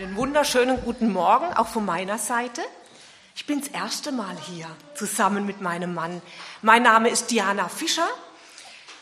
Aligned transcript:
Einen 0.00 0.14
wunderschönen 0.14 0.80
guten 0.84 1.12
Morgen 1.12 1.52
auch 1.54 1.66
von 1.66 1.84
meiner 1.84 2.18
Seite. 2.18 2.62
Ich 3.34 3.46
bin 3.46 3.58
das 3.58 3.66
erste 3.70 4.12
Mal 4.12 4.36
hier 4.48 4.68
zusammen 4.94 5.44
mit 5.44 5.60
meinem 5.60 5.92
Mann. 5.92 6.22
Mein 6.62 6.84
Name 6.84 7.08
ist 7.08 7.32
Diana 7.32 7.68
Fischer. 7.68 8.06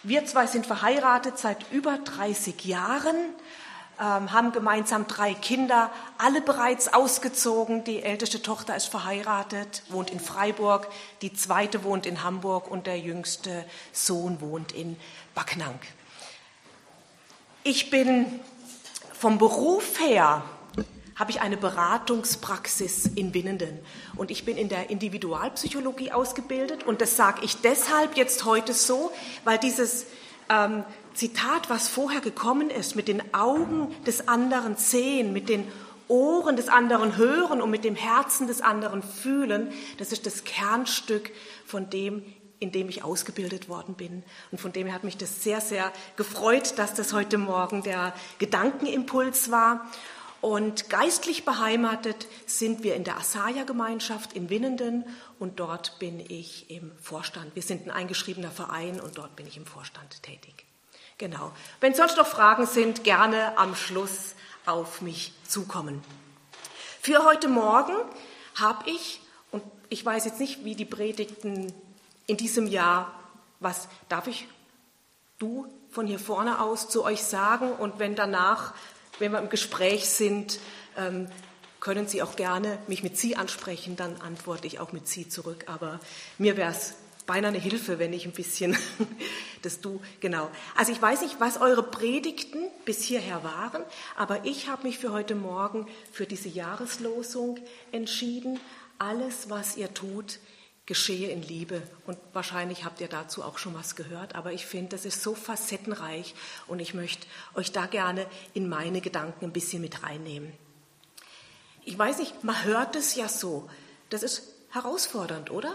Wir 0.04 0.24
zwei 0.24 0.46
sind 0.46 0.64
verheiratet 0.64 1.36
seit 1.36 1.70
über 1.70 1.98
30 1.98 2.64
Jahren, 2.64 3.14
ähm, 4.00 4.32
haben 4.32 4.52
gemeinsam 4.52 5.06
drei 5.06 5.34
Kinder, 5.34 5.90
alle 6.16 6.40
bereits 6.40 6.94
ausgezogen. 6.94 7.84
Die 7.84 8.02
älteste 8.02 8.40
Tochter 8.40 8.74
ist 8.74 8.86
verheiratet, 8.86 9.82
wohnt 9.90 10.08
in 10.08 10.18
Freiburg, 10.18 10.88
die 11.20 11.34
zweite 11.34 11.84
wohnt 11.84 12.06
in 12.06 12.22
Hamburg 12.22 12.70
und 12.70 12.86
der 12.86 12.98
jüngste 12.98 13.66
Sohn 13.92 14.40
wohnt 14.40 14.72
in 14.72 14.98
Backnang. 15.34 15.78
Ich 17.64 17.90
bin 17.90 18.40
vom 19.12 19.36
Beruf 19.36 20.00
her 20.00 20.42
habe 21.16 21.30
ich 21.30 21.40
eine 21.40 21.56
Beratungspraxis 21.56 23.06
in 23.06 23.34
Winnenden. 23.34 23.78
Und 24.16 24.30
ich 24.30 24.44
bin 24.44 24.56
in 24.56 24.68
der 24.68 24.90
Individualpsychologie 24.90 26.12
ausgebildet. 26.12 26.84
Und 26.84 27.00
das 27.00 27.16
sage 27.16 27.40
ich 27.42 27.60
deshalb 27.62 28.16
jetzt 28.16 28.44
heute 28.44 28.74
so, 28.74 29.10
weil 29.44 29.58
dieses 29.58 30.06
ähm, 30.50 30.84
Zitat, 31.14 31.70
was 31.70 31.88
vorher 31.88 32.20
gekommen 32.20 32.68
ist, 32.68 32.94
mit 32.94 33.08
den 33.08 33.34
Augen 33.34 33.94
des 34.04 34.28
anderen 34.28 34.76
sehen, 34.76 35.32
mit 35.32 35.48
den 35.48 35.66
Ohren 36.08 36.54
des 36.56 36.68
anderen 36.68 37.16
hören 37.16 37.60
und 37.60 37.70
mit 37.70 37.82
dem 37.82 37.96
Herzen 37.96 38.46
des 38.46 38.60
anderen 38.60 39.02
fühlen, 39.02 39.72
das 39.98 40.12
ist 40.12 40.26
das 40.26 40.44
Kernstück 40.44 41.32
von 41.64 41.90
dem, 41.90 42.22
in 42.58 42.72
dem 42.72 42.88
ich 42.88 43.02
ausgebildet 43.02 43.68
worden 43.68 43.94
bin. 43.94 44.22
Und 44.50 44.60
von 44.60 44.72
dem 44.72 44.86
her 44.86 44.94
hat 44.94 45.04
mich 45.04 45.16
das 45.16 45.42
sehr, 45.42 45.60
sehr 45.60 45.92
gefreut, 46.16 46.74
dass 46.78 46.94
das 46.94 47.12
heute 47.12 47.38
Morgen 47.38 47.82
der 47.82 48.14
Gedankenimpuls 48.38 49.50
war. 49.50 49.86
Und 50.40 50.90
geistlich 50.90 51.44
beheimatet 51.44 52.26
sind 52.46 52.82
wir 52.82 52.94
in 52.94 53.04
der 53.04 53.16
Asaja-Gemeinschaft 53.16 54.32
in 54.34 54.50
Winnenden 54.50 55.04
und 55.38 55.58
dort 55.58 55.98
bin 55.98 56.20
ich 56.20 56.70
im 56.70 56.92
Vorstand. 56.98 57.54
Wir 57.54 57.62
sind 57.62 57.86
ein 57.86 57.90
eingeschriebener 57.90 58.50
Verein 58.50 59.00
und 59.00 59.18
dort 59.18 59.34
bin 59.34 59.46
ich 59.46 59.56
im 59.56 59.66
Vorstand 59.66 60.22
tätig. 60.22 60.66
Genau. 61.18 61.52
Wenn 61.80 61.94
sonst 61.94 62.16
noch 62.16 62.26
Fragen 62.26 62.66
sind, 62.66 63.02
gerne 63.02 63.56
am 63.56 63.74
Schluss 63.74 64.34
auf 64.66 65.00
mich 65.00 65.32
zukommen. 65.48 66.02
Für 67.00 67.24
heute 67.24 67.48
Morgen 67.48 67.94
habe 68.56 68.90
ich, 68.90 69.20
und 69.50 69.62
ich 69.88 70.04
weiß 70.04 70.26
jetzt 70.26 70.40
nicht, 70.40 70.64
wie 70.64 70.74
die 70.74 70.84
Predigten 70.84 71.72
in 72.26 72.36
diesem 72.36 72.66
Jahr, 72.66 73.18
was 73.60 73.88
darf 74.08 74.26
ich 74.26 74.46
du 75.38 75.66
von 75.90 76.06
hier 76.06 76.18
vorne 76.18 76.60
aus 76.60 76.88
zu 76.88 77.04
euch 77.04 77.22
sagen 77.22 77.72
und 77.72 77.98
wenn 77.98 78.14
danach 78.14 78.74
wenn 79.18 79.32
wir 79.32 79.38
im 79.38 79.48
Gespräch 79.48 80.08
sind, 80.08 80.58
ähm, 80.96 81.28
können 81.80 82.08
Sie 82.08 82.22
auch 82.22 82.36
gerne 82.36 82.78
mich 82.86 83.02
mit 83.02 83.16
Sie 83.16 83.36
ansprechen, 83.36 83.96
dann 83.96 84.20
antworte 84.20 84.66
ich 84.66 84.80
auch 84.80 84.92
mit 84.92 85.08
Sie 85.08 85.28
zurück. 85.28 85.64
Aber 85.66 86.00
mir 86.38 86.56
wäre 86.56 86.70
es 86.70 86.94
beinahe 87.26 87.50
eine 87.50 87.58
Hilfe, 87.58 87.98
wenn 87.98 88.12
ich 88.12 88.24
ein 88.24 88.32
bisschen 88.32 88.76
das 89.62 89.80
Du, 89.80 90.00
genau. 90.20 90.48
Also 90.76 90.92
ich 90.92 91.02
weiß 91.02 91.22
nicht, 91.22 91.40
was 91.40 91.60
eure 91.60 91.82
Predigten 91.82 92.64
bis 92.84 93.02
hierher 93.02 93.42
waren, 93.44 93.82
aber 94.16 94.44
ich 94.44 94.68
habe 94.68 94.84
mich 94.84 94.98
für 94.98 95.12
heute 95.12 95.34
Morgen 95.34 95.86
für 96.12 96.26
diese 96.26 96.48
Jahreslosung 96.48 97.58
entschieden. 97.92 98.60
Alles, 98.98 99.50
was 99.50 99.76
ihr 99.76 99.92
tut, 99.92 100.38
geschehe 100.86 101.28
in 101.30 101.42
Liebe. 101.42 101.82
Und 102.06 102.16
wahrscheinlich 102.32 102.84
habt 102.84 103.00
ihr 103.00 103.08
dazu 103.08 103.42
auch 103.42 103.58
schon 103.58 103.74
was 103.74 103.96
gehört, 103.96 104.34
aber 104.34 104.52
ich 104.52 104.64
finde, 104.64 104.90
das 104.90 105.04
ist 105.04 105.22
so 105.22 105.34
facettenreich 105.34 106.34
und 106.68 106.80
ich 106.80 106.94
möchte 106.94 107.26
euch 107.54 107.72
da 107.72 107.86
gerne 107.86 108.26
in 108.54 108.68
meine 108.68 109.00
Gedanken 109.00 109.44
ein 109.44 109.52
bisschen 109.52 109.82
mit 109.82 110.02
reinnehmen. 110.04 110.52
Ich 111.84 111.98
weiß 111.98 112.18
nicht, 112.18 112.42
man 112.42 112.64
hört 112.64 112.96
es 112.96 113.14
ja 113.14 113.28
so. 113.28 113.68
Das 114.10 114.22
ist 114.22 114.42
herausfordernd, 114.70 115.50
oder? 115.50 115.74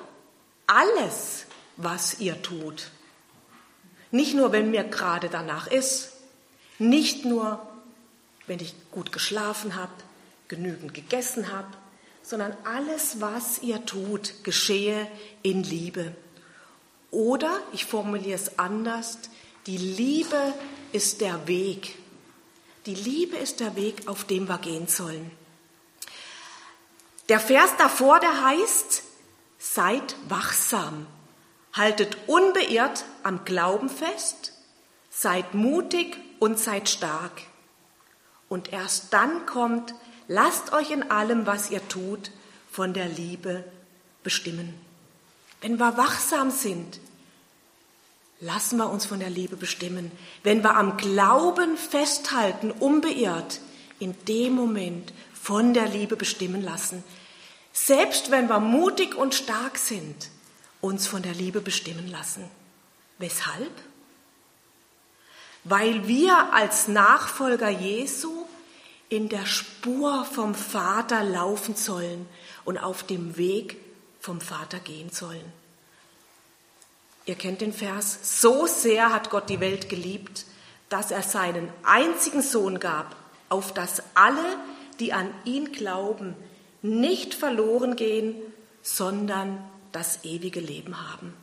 Alles, 0.68 1.46
was 1.78 2.20
ihr 2.20 2.42
tut. 2.42 2.92
Nicht 4.12 4.34
nur, 4.34 4.52
wenn 4.52 4.72
mir 4.72 4.84
gerade 4.84 5.30
danach 5.30 5.68
ist, 5.68 6.14
nicht 6.80 7.26
nur, 7.26 7.66
wenn 8.48 8.60
ich 8.60 8.74
gut 8.92 9.12
geschlafen 9.12 9.76
habe, 9.76 9.92
genügend 10.48 10.94
gegessen 10.94 11.52
habe, 11.52 11.70
sondern 12.22 12.56
alles, 12.64 13.20
was 13.20 13.62
ihr 13.62 13.86
tut, 13.86 14.44
geschehe 14.44 15.08
in 15.42 15.64
Liebe. 15.64 16.16
Oder, 17.10 17.60
ich 17.74 17.86
formuliere 17.86 18.36
es 18.36 18.58
anders, 18.58 19.18
die 19.68 19.78
Liebe 19.78 20.54
ist 20.92 21.22
der 21.22 21.48
Weg. 21.48 21.98
Die 22.86 22.96
Liebe 22.96 23.38
ist 23.38 23.60
der 23.60 23.76
Weg, 23.76 24.08
auf 24.08 24.24
dem 24.24 24.48
wir 24.48 24.58
gehen 24.58 24.88
sollen. 24.88 25.32
Der 27.30 27.40
Vers 27.40 27.72
davor, 27.78 28.20
der 28.20 28.44
heißt, 28.44 29.04
seid 29.60 30.16
wachsam, 30.28 31.06
haltet 31.74 32.18
unbeirrt 32.28 33.06
am 33.24 33.46
Glauben 33.46 33.90
fest, 33.90 34.54
seid 35.10 35.54
mutig 35.54 36.18
und 36.40 36.60
seid 36.60 36.90
stark. 36.90 37.44
Und 38.50 38.74
erst 38.74 39.14
dann 39.14 39.46
kommt 39.46 39.94
Lasst 40.28 40.74
euch 40.74 40.92
in 40.92 41.10
allem, 41.12 41.46
was 41.46 41.72
ihr 41.72 41.86
tut, 41.88 42.32
von 42.72 42.94
der 42.94 43.08
Liebe 43.08 43.64
bestimmen. 44.24 44.74
Wenn 45.62 45.78
wir 45.78 45.98
wachsam 45.98 46.52
sind, 46.52 47.00
lassen 48.40 48.78
wir 48.78 48.90
uns 48.90 49.06
von 49.06 49.20
der 49.20 49.30
Liebe 49.30 49.56
bestimmen. 49.56 50.12
Wenn 50.44 50.64
wir 50.64 50.76
am 50.76 50.98
Glauben 50.98 51.78
festhalten, 51.78 52.72
unbeirrt, 52.72 53.62
in 54.00 54.16
dem 54.26 54.54
Moment 54.54 55.14
von 55.34 55.74
der 55.74 55.88
Liebe 55.88 56.16
bestimmen 56.16 56.62
lassen. 56.62 57.04
Selbst 57.72 58.32
wenn 58.32 58.48
wir 58.48 58.60
mutig 58.60 59.16
und 59.16 59.36
stark 59.36 59.78
sind, 59.78 60.30
uns 60.82 61.08
von 61.08 61.22
der 61.22 61.34
Liebe 61.34 61.62
bestimmen 61.62 62.10
lassen. 62.10 62.44
Weshalb? 63.20 63.72
Weil 65.64 66.08
wir 66.08 66.54
als 66.54 66.88
Nachfolger 66.88 67.70
Jesu 67.70 68.41
in 69.12 69.28
der 69.28 69.46
Spur 69.46 70.24
vom 70.24 70.56
Vater 70.56 71.22
laufen 71.22 71.76
sollen 71.76 72.30
und 72.64 72.78
auf 72.78 73.04
dem 73.04 73.36
Weg 73.36 73.76
vom 74.22 74.40
Vater 74.40 74.80
gehen 74.80 75.10
sollen. 75.10 75.44
Ihr 77.26 77.36
kennt 77.36 77.60
den 77.60 77.74
Vers, 77.74 78.40
so 78.42 78.68
sehr 78.68 79.12
hat 79.12 79.30
Gott 79.30 79.50
die 79.50 79.60
Welt 79.60 79.90
geliebt, 79.90 80.46
dass 80.88 81.12
er 81.12 81.24
seinen 81.24 81.68
einzigen 81.84 82.42
Sohn 82.42 82.80
gab, 82.80 83.18
auf 83.50 83.74
dass 83.74 84.02
alle, 84.14 84.58
die 85.02 85.12
an 85.12 85.30
ihn 85.44 85.74
glauben, 85.74 86.34
nicht 86.82 87.34
verloren 87.34 87.98
gehen, 87.98 88.36
sondern 88.82 89.62
das 89.92 90.24
ewige 90.24 90.62
Leben 90.62 91.12
haben. 91.12 91.34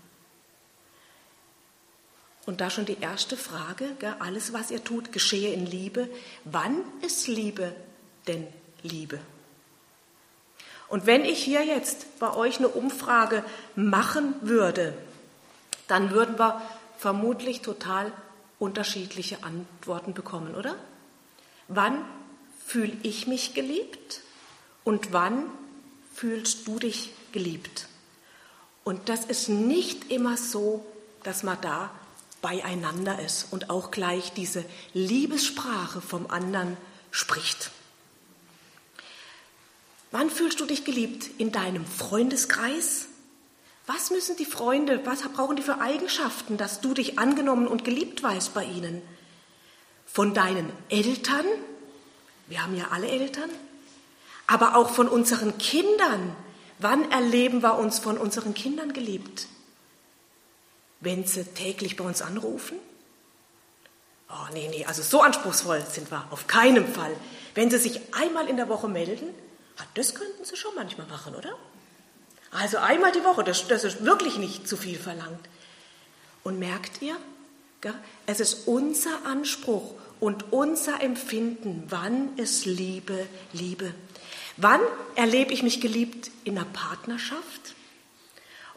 Und 2.49 2.63
da 2.63 2.71
schon 2.71 2.87
die 2.87 2.97
erste 3.03 3.37
Frage, 3.37 3.95
alles, 4.21 4.55
was 4.55 4.71
ihr 4.71 4.83
tut, 4.83 5.13
geschehe 5.13 5.53
in 5.53 5.67
Liebe. 5.67 6.09
Wann 6.47 6.83
ist 7.03 7.29
Liebe 7.29 7.75
denn 8.27 8.47
Liebe? 8.83 9.21
Und 10.89 11.05
wenn 11.05 11.27
ich 11.27 11.45
hier 11.45 11.63
jetzt 11.67 12.19
bei 12.19 12.33
euch 12.33 12.57
eine 12.57 12.69
Umfrage 12.69 13.45
machen 13.77 14.35
würde, 14.41 14.95
dann 15.89 16.11
würden 16.13 16.39
wir 16.39 16.63
vermutlich 16.97 17.61
total 17.61 18.11
unterschiedliche 18.59 19.45
Antworten 19.45 20.15
bekommen, 20.15 20.55
oder? 20.55 20.75
Wann 21.69 22.03
fühle 22.65 22.97
ich 23.03 23.27
mich 23.27 23.53
geliebt 23.53 24.23
und 24.85 25.13
wann 25.13 25.51
fühlst 26.15 26.67
du 26.67 26.79
dich 26.79 27.13
geliebt? 27.33 27.89
Und 28.85 29.11
das 29.11 29.27
ist 29.27 29.51
nicht 29.51 30.11
immer 30.11 30.39
so, 30.39 30.83
dass 31.25 31.43
man 31.43 31.61
da 31.61 31.91
beieinander 32.41 33.21
ist 33.21 33.47
und 33.51 33.71
auch 33.71 33.91
gleich 33.91 34.33
diese 34.33 34.65
Liebessprache 34.95 36.01
vom 36.01 36.31
anderen 36.31 36.77
spricht. 37.11 37.71
Wann 40.11 40.31
fühlst 40.31 40.61
du 40.61 40.67
dich 40.67 40.85
geliebt? 40.85 41.29
In 41.39 41.53
deinem 41.53 41.85
Freundeskreis? 41.85 43.07
Was 43.87 44.11
müssen 44.11 44.37
die 44.37 44.45
Freunde, 44.45 45.01
was 45.05 45.23
brauchen 45.23 45.57
die 45.57 45.63
für 45.63 45.81
Eigenschaften, 45.81 46.57
dass 46.57 46.81
du 46.81 46.95
dich 46.95 47.19
angenommen 47.19 47.67
und 47.67 47.85
geliebt 47.85 48.23
weißt 48.23 48.55
bei 48.55 48.65
ihnen? 48.65 49.03
Von 50.07 50.35
deinen 50.35 50.71
Eltern? 50.89 51.45
Wir 52.47 52.63
haben 52.63 52.77
ja 52.77 52.89
alle 52.91 53.09
Eltern. 53.09 53.51
Aber 54.47 54.77
auch 54.77 54.91
von 54.91 55.09
unseren 55.09 55.59
Kindern. 55.59 56.35
Wann 56.79 57.11
erleben 57.11 57.63
wir 57.63 57.79
uns 57.79 57.99
von 57.99 58.17
unseren 58.17 58.55
Kindern 58.55 58.93
geliebt? 58.93 59.47
Wenn 61.01 61.25
sie 61.25 61.45
täglich 61.45 61.97
bei 61.97 62.05
uns 62.05 62.23
anrufen? 62.23 62.79
Oh, 64.31 64.53
nee, 64.53 64.69
nee, 64.69 64.85
also 64.85 65.03
so 65.03 65.23
anspruchsvoll 65.23 65.83
sind 65.91 66.11
wir 66.11 66.27
auf 66.31 66.47
keinen 66.47 66.87
Fall. 66.87 67.15
Wenn 67.55 67.71
sie 67.71 67.79
sich 67.79 68.01
einmal 68.15 68.49
in 68.49 68.57
der 68.57 68.69
Woche 68.69 68.89
melden, 68.89 69.29
ah, 69.79 69.85
das 69.95 70.15
könnten 70.15 70.45
sie 70.45 70.57
schon 70.57 70.75
manchmal 70.75 71.07
machen, 71.07 71.35
oder? 71.35 71.57
Also 72.51 72.79
einmal 72.79 73.13
die 73.13 73.25
Woche, 73.25 73.45
das, 73.45 73.67
das 73.69 73.85
ist 73.85 74.05
wirklich 74.05 74.39
nicht 74.39 74.69
zu 74.69 74.77
viel 74.77 74.99
verlangt. 74.99 75.49
Und 76.45 76.59
merkt 76.59 77.03
ihr, 77.03 77.17
es 78.27 78.41
ist 78.41 78.67
unser 78.67 79.25
Anspruch, 79.25 79.95
und 80.21 80.53
unser 80.53 81.01
Empfinden, 81.01 81.85
wann 81.89 82.37
ist 82.37 82.65
Liebe 82.65 83.27
Liebe. 83.53 83.95
Wann 84.57 84.81
erlebe 85.15 85.53
ich 85.53 85.63
mich 85.63 85.81
geliebt 85.81 86.31
in 86.45 86.59
einer 86.59 86.67
Partnerschaft? 86.67 87.75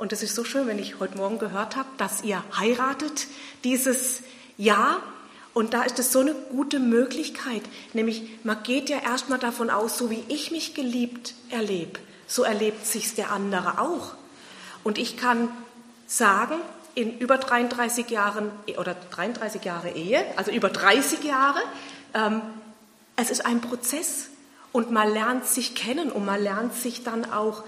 Und 0.02 0.12
es 0.14 0.24
ist 0.24 0.34
so 0.34 0.44
schön, 0.44 0.66
wenn 0.66 0.80
ich 0.80 1.00
heute 1.00 1.16
Morgen 1.16 1.38
gehört 1.38 1.76
habe, 1.76 1.88
dass 2.00 2.24
ihr 2.24 2.44
heiratet 2.58 3.28
dieses 3.64 4.24
Jahr. 4.58 5.00
Und 5.54 5.76
da 5.76 5.84
ist 5.84 6.00
es 6.00 6.12
so 6.12 6.22
eine 6.22 6.34
gute 6.34 6.80
Möglichkeit. 6.80 7.62
Nämlich, 7.94 8.24
man 8.44 8.64
geht 8.64 8.90
ja 8.90 8.98
erstmal 8.98 9.38
davon 9.38 9.70
aus, 9.70 10.00
so 10.00 10.10
wie 10.10 10.24
ich 10.28 10.50
mich 10.50 10.74
geliebt 10.74 11.36
erlebe, 11.52 12.00
so 12.26 12.42
erlebt 12.42 12.84
sich 12.84 13.14
der 13.14 13.30
andere 13.30 13.80
auch. 13.80 14.16
Und 14.84 14.98
ich 14.98 15.18
kann 15.18 15.50
sagen, 16.08 16.56
in 16.96 17.20
über 17.20 17.38
33 17.38 18.10
Jahren 18.10 18.52
oder 18.80 18.96
33 19.12 19.64
Jahre 19.64 19.92
Ehe, 19.92 20.26
also 20.36 20.50
über 20.50 20.70
30 20.70 21.24
Jahre, 21.24 21.60
ähm, 22.16 22.42
es 23.18 23.30
ist 23.30 23.46
ein 23.46 23.62
Prozess 23.62 24.30
und 24.72 24.90
man 24.90 25.14
lernt 25.14 25.46
sich 25.46 25.76
kennen 25.76 26.12
und 26.12 26.26
man 26.26 26.42
lernt 26.42 26.74
sich 26.74 27.04
dann 27.04 27.32
auch 27.32 27.64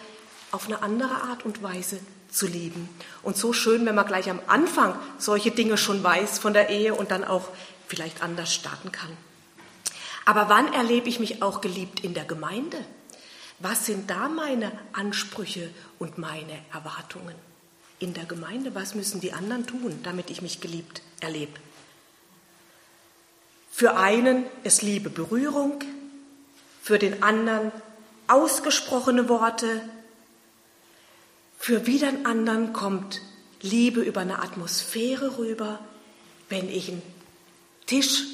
auf 0.51 0.65
eine 0.65 0.81
andere 0.81 1.13
Art 1.29 1.45
und 1.45 1.61
Weise 1.61 1.99
zu 2.33 2.47
lieben. 2.47 2.89
Und 3.21 3.37
so 3.37 3.53
schön, 3.53 3.85
wenn 3.85 3.95
man 3.95 4.07
gleich 4.07 4.29
am 4.29 4.39
Anfang 4.47 4.95
solche 5.17 5.51
Dinge 5.51 5.77
schon 5.77 6.03
weiß 6.03 6.39
von 6.39 6.53
der 6.53 6.69
Ehe 6.69 6.93
und 6.93 7.11
dann 7.11 7.23
auch 7.23 7.49
vielleicht 7.87 8.23
anders 8.23 8.53
starten 8.53 8.91
kann. 8.91 9.15
Aber 10.25 10.49
wann 10.49 10.73
erlebe 10.73 11.09
ich 11.09 11.19
mich 11.19 11.41
auch 11.41 11.61
geliebt 11.61 11.99
in 11.99 12.13
der 12.13 12.25
Gemeinde? 12.25 12.77
Was 13.59 13.85
sind 13.85 14.09
da 14.09 14.27
meine 14.29 14.71
Ansprüche 14.93 15.69
und 15.99 16.17
meine 16.17 16.59
Erwartungen? 16.73 17.35
in 18.03 18.13
der 18.13 18.25
Gemeinde? 18.25 18.75
Was 18.75 18.95
müssen 18.95 19.21
die 19.21 19.31
anderen 19.31 19.65
tun, 19.65 19.99
damit 20.03 20.29
ich 20.29 20.41
mich 20.41 20.59
geliebt 20.59 21.01
erlebe? 21.21 21.53
Für 23.71 23.95
einen 23.95 24.45
ist 24.63 24.81
Liebe 24.81 25.09
Berührung, 25.09 25.79
für 26.81 26.99
den 26.99 27.23
anderen 27.23 27.71
ausgesprochene 28.27 29.29
Worte, 29.29 29.81
für 31.63 31.87
wieder 31.87 32.09
einen 32.09 32.25
anderen 32.25 32.73
kommt 32.73 33.21
Liebe 33.61 34.01
über 34.01 34.19
eine 34.19 34.41
Atmosphäre 34.41 35.37
rüber, 35.37 35.79
wenn 36.49 36.67
ich 36.67 36.89
einen 36.89 37.01
Tisch 37.85 38.25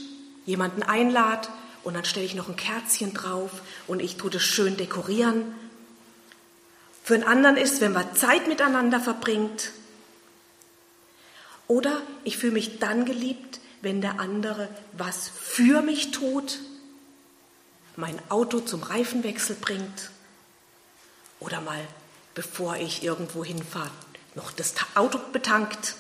jemanden 0.48 0.82
einlade 0.82 1.48
und 1.84 1.94
dann 1.94 2.06
stelle 2.06 2.26
ich 2.26 2.34
noch 2.34 2.50
ein 2.50 2.56
Kerzchen 2.56 3.14
drauf 3.14 3.52
und 3.86 4.02
ich 4.02 4.18
tue 4.18 4.32
das 4.32 4.42
schön 4.42 4.78
dekorieren 4.78 5.44
für 7.04 7.14
einen 7.14 7.24
anderen 7.24 7.56
ist, 7.56 7.82
wenn 7.82 7.94
man 7.94 8.16
Zeit 8.16 8.48
miteinander 8.48 9.00
verbringt. 9.00 9.74
Oder 11.68 12.02
ich 12.24 12.40
fühle 12.40 12.54
mich 12.54 12.80
dann 12.80 13.06
geliebt, 13.06 13.60
wenn 13.84 14.02
der 14.02 14.20
andere 14.20 14.70
was 14.94 15.30
für 15.30 15.84
mich 15.84 16.10
tut, 16.10 16.58
mein 17.96 18.20
Auto 18.30 18.60
zum 18.60 18.82
Reifenwechsel 18.82 19.56
bringt 19.56 20.10
oder 21.40 21.62
mal, 21.62 21.80
bevor 22.40 22.78
ich 22.78 23.04
irgendwo 23.04 23.44
hinfahre, 23.44 23.92
noch 24.34 24.54
das 24.54 24.74
Auto 24.96 25.20
betankt. 25.34 25.96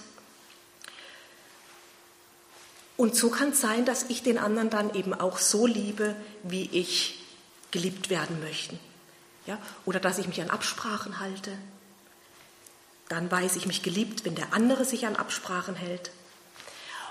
Und 2.96 3.14
so 3.14 3.30
kann 3.30 3.50
es 3.50 3.60
sein, 3.60 3.84
dass 3.84 4.04
ich 4.04 4.24
den 4.24 4.38
anderen 4.38 4.70
dann 4.70 4.96
eben 4.96 5.14
auch 5.14 5.38
so 5.38 5.68
liebe, 5.68 6.16
wie 6.44 6.70
ich 6.72 7.26
geliebt 7.72 8.10
werden 8.10 8.40
möchte 8.40 8.80
ja, 9.48 9.58
oder 9.84 10.00
dass 10.00 10.18
ich 10.18 10.30
mich 10.30 10.42
an 10.42 10.50
Absprachen 10.50 11.20
halte. 11.20 11.52
Dann 13.10 13.30
weiß 13.30 13.58
ich 13.58 13.66
mich 13.66 13.84
geliebt, 13.84 14.24
wenn 14.24 14.36
der 14.36 14.54
andere 14.54 14.86
sich 14.86 15.06
an 15.06 15.18
Absprachen 15.18 15.76
hält. 15.76 16.10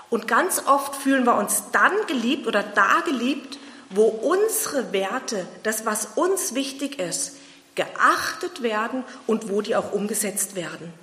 Und 0.09 0.27
ganz 0.27 0.63
oft 0.65 0.95
fühlen 0.95 1.23
wir 1.27 1.35
uns 1.35 1.65
dann 1.71 1.93
geliebt 2.07 2.47
oder 2.47 2.63
da 2.63 3.01
geliebt, 3.01 3.59
wo 3.91 4.05
unsere 4.05 4.91
Werte, 4.91 5.47
das, 5.61 5.85
was 5.85 6.07
uns 6.15 6.55
wichtig 6.55 6.97
ist, 6.97 7.35
geachtet 7.79 8.61
werden 8.61 9.05
und 9.25 9.49
wo 9.49 9.61
die 9.61 9.77
auch 9.77 9.93
umgesetzt 9.93 10.55
werden. 10.55 10.93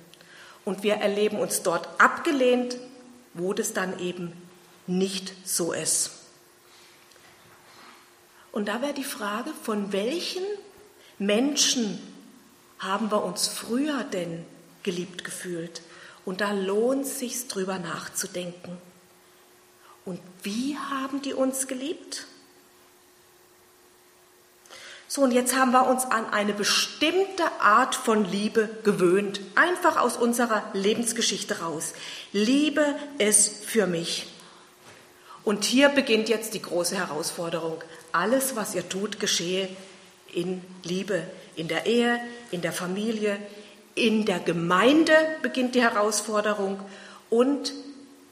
Und 0.63 0.83
wir 0.83 0.95
erleben 0.95 1.39
uns 1.39 1.63
dort 1.63 1.89
abgelehnt, 1.99 2.77
wo 3.33 3.53
das 3.53 3.73
dann 3.73 3.99
eben 3.99 4.31
nicht 4.85 5.33
so 5.43 5.73
ist. 5.73 6.11
Und 8.51 8.67
da 8.67 8.83
wäre 8.83 8.93
die 8.93 9.03
Frage, 9.03 9.51
von 9.63 9.91
welchen 9.91 10.43
Menschen 11.17 11.99
haben 12.77 13.09
wir 13.09 13.23
uns 13.23 13.47
früher 13.47 14.03
denn 14.03 14.45
geliebt 14.83 15.23
gefühlt? 15.23 15.81
Und 16.25 16.41
da 16.41 16.51
lohnt 16.51 17.05
es 17.05 17.17
sich, 17.17 17.47
drüber 17.47 17.79
nachzudenken. 17.79 18.77
Und 20.05 20.19
wie 20.43 20.77
haben 20.77 21.23
die 21.23 21.33
uns 21.33 21.67
geliebt? 21.67 22.27
So, 25.09 25.21
und 25.21 25.31
jetzt 25.31 25.55
haben 25.55 25.71
wir 25.71 25.87
uns 25.87 26.03
an 26.03 26.29
eine 26.31 26.53
bestimmte 26.53 27.43
Art 27.61 27.95
von 27.95 28.25
Liebe 28.25 28.69
gewöhnt, 28.83 29.39
einfach 29.55 29.95
aus 29.97 30.17
unserer 30.17 30.63
Lebensgeschichte 30.73 31.61
raus. 31.61 31.93
Liebe 32.33 32.95
ist 33.17 33.65
für 33.65 33.87
mich. 33.87 34.27
Und 35.45 35.63
hier 35.63 35.87
beginnt 35.87 36.27
jetzt 36.27 36.53
die 36.53 36.61
große 36.61 36.97
Herausforderung. 36.97 37.81
Alles, 38.11 38.57
was 38.57 38.75
ihr 38.75 38.89
tut, 38.89 39.21
geschehe 39.21 39.69
in 40.33 40.61
Liebe, 40.83 41.23
in 41.55 41.69
der 41.69 41.85
Ehe, 41.85 42.19
in 42.51 42.61
der 42.61 42.73
Familie, 42.73 43.39
in 43.95 44.25
der 44.25 44.39
Gemeinde 44.39 45.13
beginnt 45.41 45.73
die 45.73 45.81
Herausforderung 45.81 46.81
und 47.29 47.73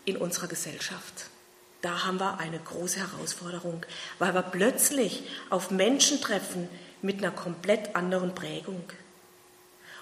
in 0.04 0.18
unserer 0.18 0.48
Gesellschaft. 0.48 1.30
Da 1.82 2.06
haben 2.06 2.20
wir 2.20 2.40
eine 2.40 2.60
große 2.60 3.00
Herausforderung, 3.00 3.86
weil 4.20 4.34
wir 4.34 4.42
plötzlich 4.42 5.24
auf 5.50 5.72
Menschen 5.72 6.22
treffen 6.22 6.68
mit 7.02 7.20
einer 7.20 7.32
komplett 7.32 7.96
anderen 7.96 8.34
Prägung. 8.34 8.84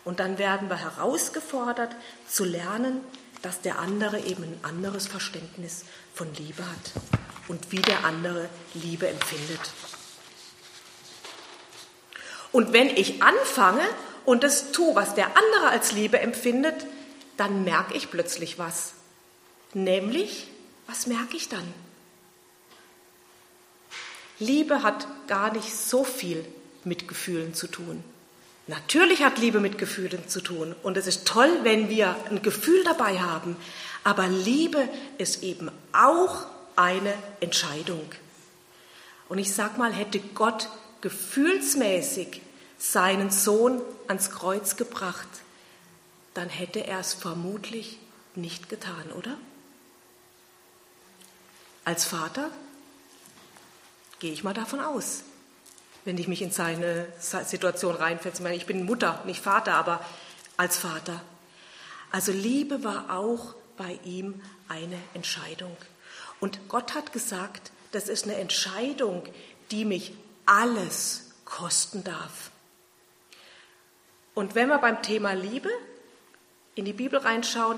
Und 0.06 0.20
dann 0.20 0.38
werden 0.38 0.70
wir 0.70 0.78
herausgefordert 0.78 1.96
zu 2.28 2.44
lernen, 2.46 3.02
dass 3.42 3.62
der 3.62 3.80
andere 3.80 4.20
eben 4.20 4.44
ein 4.44 4.60
anderes 4.64 5.08
Verständnis 5.08 5.84
von 6.14 6.34
Liebe 6.36 6.64
hat 6.66 7.04
und 7.48 7.72
wie 7.72 7.82
der 7.82 8.06
andere 8.06 8.50
Liebe 8.74 9.08
empfindet. 9.08 9.60
Und 12.52 12.72
wenn 12.72 12.88
ich 12.88 13.22
anfange 13.22 13.84
und 14.26 14.44
das 14.44 14.72
tue, 14.72 14.96
was 14.96 15.16
der 15.16 15.36
andere 15.38 15.70
als 15.70 15.92
Liebe 15.92 16.20
empfindet, 16.20 16.86
dann 17.36 17.64
merke 17.64 17.96
ich 17.96 18.12
plötzlich 18.12 18.60
was. 18.60 18.94
Nämlich, 19.74 20.48
was 20.88 21.08
merke 21.08 21.38
ich 21.38 21.50
dann? 21.50 21.74
Liebe 24.40 24.84
hat 24.84 25.08
gar 25.28 25.54
nicht 25.54 25.76
so 25.76 26.04
viel 26.04 26.46
mit 26.84 27.08
Gefühlen 27.08 27.54
zu 27.54 27.68
tun. 27.68 28.04
Natürlich 28.68 29.24
hat 29.24 29.40
Liebe 29.40 29.60
mit 29.60 29.78
Gefühlen 29.78 30.28
zu 30.28 30.42
tun 30.42 30.74
und 30.84 30.96
es 30.98 31.08
ist 31.08 31.28
toll, 31.28 31.60
wenn 31.64 31.90
wir 31.90 32.16
ein 32.30 32.42
Gefühl 32.42 32.84
dabei 32.84 33.20
haben, 33.20 33.58
aber 34.04 34.28
Liebe 34.28 34.88
ist 35.18 35.44
eben 35.44 35.70
auch 35.92 36.46
eine 36.76 37.14
Entscheidung. 37.42 38.10
Und 39.28 39.38
ich 39.38 39.54
sag 39.54 39.78
mal, 39.78 39.92
hätte 39.92 40.20
Gott 40.20 40.70
gefühlsmäßig 41.02 42.42
seinen 42.78 43.32
Sohn 43.32 43.82
ans 44.08 44.32
Kreuz 44.32 44.78
gebracht, 44.78 45.28
dann 46.34 46.50
hätte 46.50 46.86
er 46.86 47.00
es 47.00 47.14
vermutlich 47.14 48.00
nicht 48.36 48.70
getan, 48.70 49.12
oder? 49.18 49.38
Als 51.86 52.06
Vater 52.06 52.50
gehe 54.20 54.32
ich 54.32 54.44
mal 54.44 54.54
davon 54.54 54.80
aus, 54.80 55.24
wenn 56.06 56.18
ich 56.18 56.28
mich 56.28 56.42
in 56.42 56.52
seine 56.52 57.08
Situation 57.20 57.96
reinversetze. 57.96 58.54
Ich 58.54 58.66
bin 58.66 58.86
Mutter, 58.86 59.22
nicht 59.26 59.44
Vater, 59.44 59.74
aber 59.74 60.04
als 60.56 60.78
Vater. 60.78 61.22
Also 62.12 62.32
Liebe 62.32 62.84
war 62.84 63.18
auch 63.18 63.56
bei 63.76 64.00
ihm 64.06 64.42
eine 64.70 64.98
Entscheidung. 65.14 65.76
Und 66.40 66.70
Gott 66.70 66.94
hat 66.94 67.12
gesagt, 67.12 67.72
das 67.92 68.08
ist 68.08 68.26
eine 68.26 68.36
Entscheidung, 68.36 69.24
die 69.72 69.84
mich 69.84 70.14
alles 70.46 71.32
kosten 71.46 72.04
darf. 72.04 72.52
Und 74.34 74.56
wenn 74.56 74.70
wir 74.70 74.80
beim 74.80 75.02
Thema 75.02 75.34
Liebe 75.34 75.70
in 76.76 76.86
die 76.86 76.94
Bibel 76.94 77.20
reinschauen, 77.20 77.78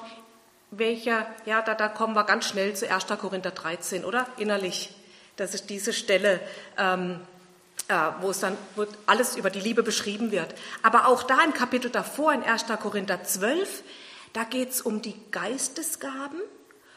welcher, 0.72 1.28
ja, 1.46 1.62
da, 1.62 1.76
da 1.76 1.88
kommen 1.88 2.16
wir 2.16 2.24
ganz 2.24 2.46
schnell 2.46 2.76
zu 2.76 2.90
1. 2.90 3.06
Korinther 3.20 3.52
13, 3.52 4.06
oder? 4.06 4.28
Innerlich. 4.38 4.94
Das 5.36 5.54
ist 5.54 5.70
diese 5.70 5.94
Stelle, 5.94 6.40
ähm, 6.78 7.20
äh, 7.88 7.94
wo 8.22 8.32
es 8.32 8.40
dann 8.40 8.58
wo 8.76 8.86
alles 9.06 9.36
über 9.36 9.50
die 9.50 9.60
Liebe 9.60 9.84
beschrieben 9.84 10.32
wird. 10.32 10.56
Aber 10.82 11.08
auch 11.08 11.24
da 11.24 11.44
im 11.44 11.54
Kapitel 11.54 11.92
davor, 11.92 12.34
in 12.34 12.44
1. 12.44 12.66
Korinther 12.82 13.24
12, 13.24 13.84
da 14.34 14.44
geht 14.44 14.72
es 14.72 14.82
um 14.82 15.02
die 15.02 15.16
Geistesgaben, 15.32 16.40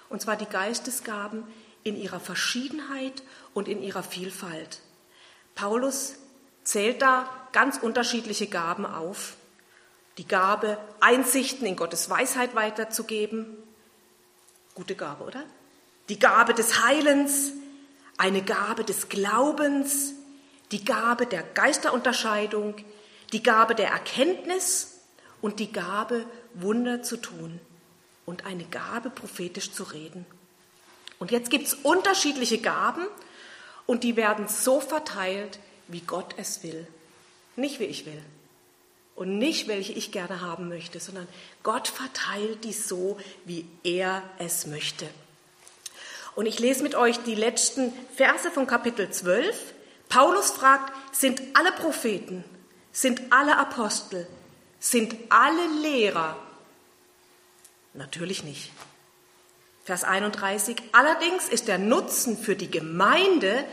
und 0.08 0.22
zwar 0.22 0.36
die 0.36 0.46
Geistesgaben 0.46 1.44
in 1.84 1.96
ihrer 1.96 2.20
Verschiedenheit 2.20 3.22
und 3.54 3.68
in 3.68 3.82
ihrer 3.82 4.02
Vielfalt. 4.02 4.80
Paulus 5.54 6.14
zählt 6.64 7.02
da 7.02 7.28
ganz 7.52 7.78
unterschiedliche 7.78 8.46
Gaben 8.46 8.86
auf. 8.86 9.37
Die 10.18 10.26
Gabe, 10.26 10.78
Einsichten 10.98 11.64
in 11.64 11.76
Gottes 11.76 12.10
Weisheit 12.10 12.56
weiterzugeben. 12.56 13.56
Gute 14.74 14.96
Gabe, 14.96 15.22
oder? 15.22 15.44
Die 16.08 16.18
Gabe 16.18 16.54
des 16.54 16.84
Heilens, 16.84 17.52
eine 18.16 18.42
Gabe 18.42 18.82
des 18.82 19.08
Glaubens, 19.08 20.14
die 20.72 20.84
Gabe 20.84 21.26
der 21.26 21.44
Geisterunterscheidung, 21.44 22.74
die 23.32 23.44
Gabe 23.44 23.76
der 23.76 23.90
Erkenntnis 23.90 24.98
und 25.40 25.60
die 25.60 25.70
Gabe, 25.70 26.26
Wunder 26.54 27.04
zu 27.04 27.16
tun 27.16 27.60
und 28.26 28.44
eine 28.44 28.64
Gabe, 28.64 29.10
prophetisch 29.10 29.70
zu 29.70 29.84
reden. 29.84 30.26
Und 31.20 31.30
jetzt 31.30 31.50
gibt 31.50 31.68
es 31.68 31.74
unterschiedliche 31.74 32.58
Gaben 32.58 33.06
und 33.86 34.02
die 34.02 34.16
werden 34.16 34.48
so 34.48 34.80
verteilt, 34.80 35.60
wie 35.86 36.00
Gott 36.00 36.34
es 36.38 36.64
will. 36.64 36.88
Nicht 37.54 37.78
wie 37.78 37.84
ich 37.84 38.04
will 38.04 38.22
und 39.18 39.36
nicht 39.36 39.66
welche 39.66 39.92
ich 39.92 40.12
gerne 40.12 40.42
haben 40.42 40.68
möchte, 40.68 41.00
sondern 41.00 41.26
Gott 41.64 41.88
verteilt 41.88 42.62
die 42.62 42.72
so, 42.72 43.18
wie 43.44 43.66
er 43.82 44.22
es 44.38 44.66
möchte. 44.68 45.08
Und 46.36 46.46
ich 46.46 46.60
lese 46.60 46.84
mit 46.84 46.94
euch 46.94 47.18
die 47.24 47.34
letzten 47.34 47.92
Verse 48.14 48.48
von 48.52 48.68
Kapitel 48.68 49.10
12. 49.10 49.74
Paulus 50.08 50.52
fragt, 50.52 50.92
sind 51.10 51.42
alle 51.54 51.72
Propheten, 51.72 52.44
sind 52.92 53.20
alle 53.30 53.58
Apostel, 53.58 54.28
sind 54.78 55.16
alle 55.30 55.66
Lehrer? 55.82 56.36
Natürlich 57.94 58.44
nicht. 58.44 58.70
Vers 59.84 60.04
31. 60.04 60.76
Allerdings 60.92 61.48
ist 61.48 61.66
der 61.66 61.78
Nutzen 61.78 62.38
für 62.38 62.54
die 62.54 62.70
Gemeinde 62.70 63.64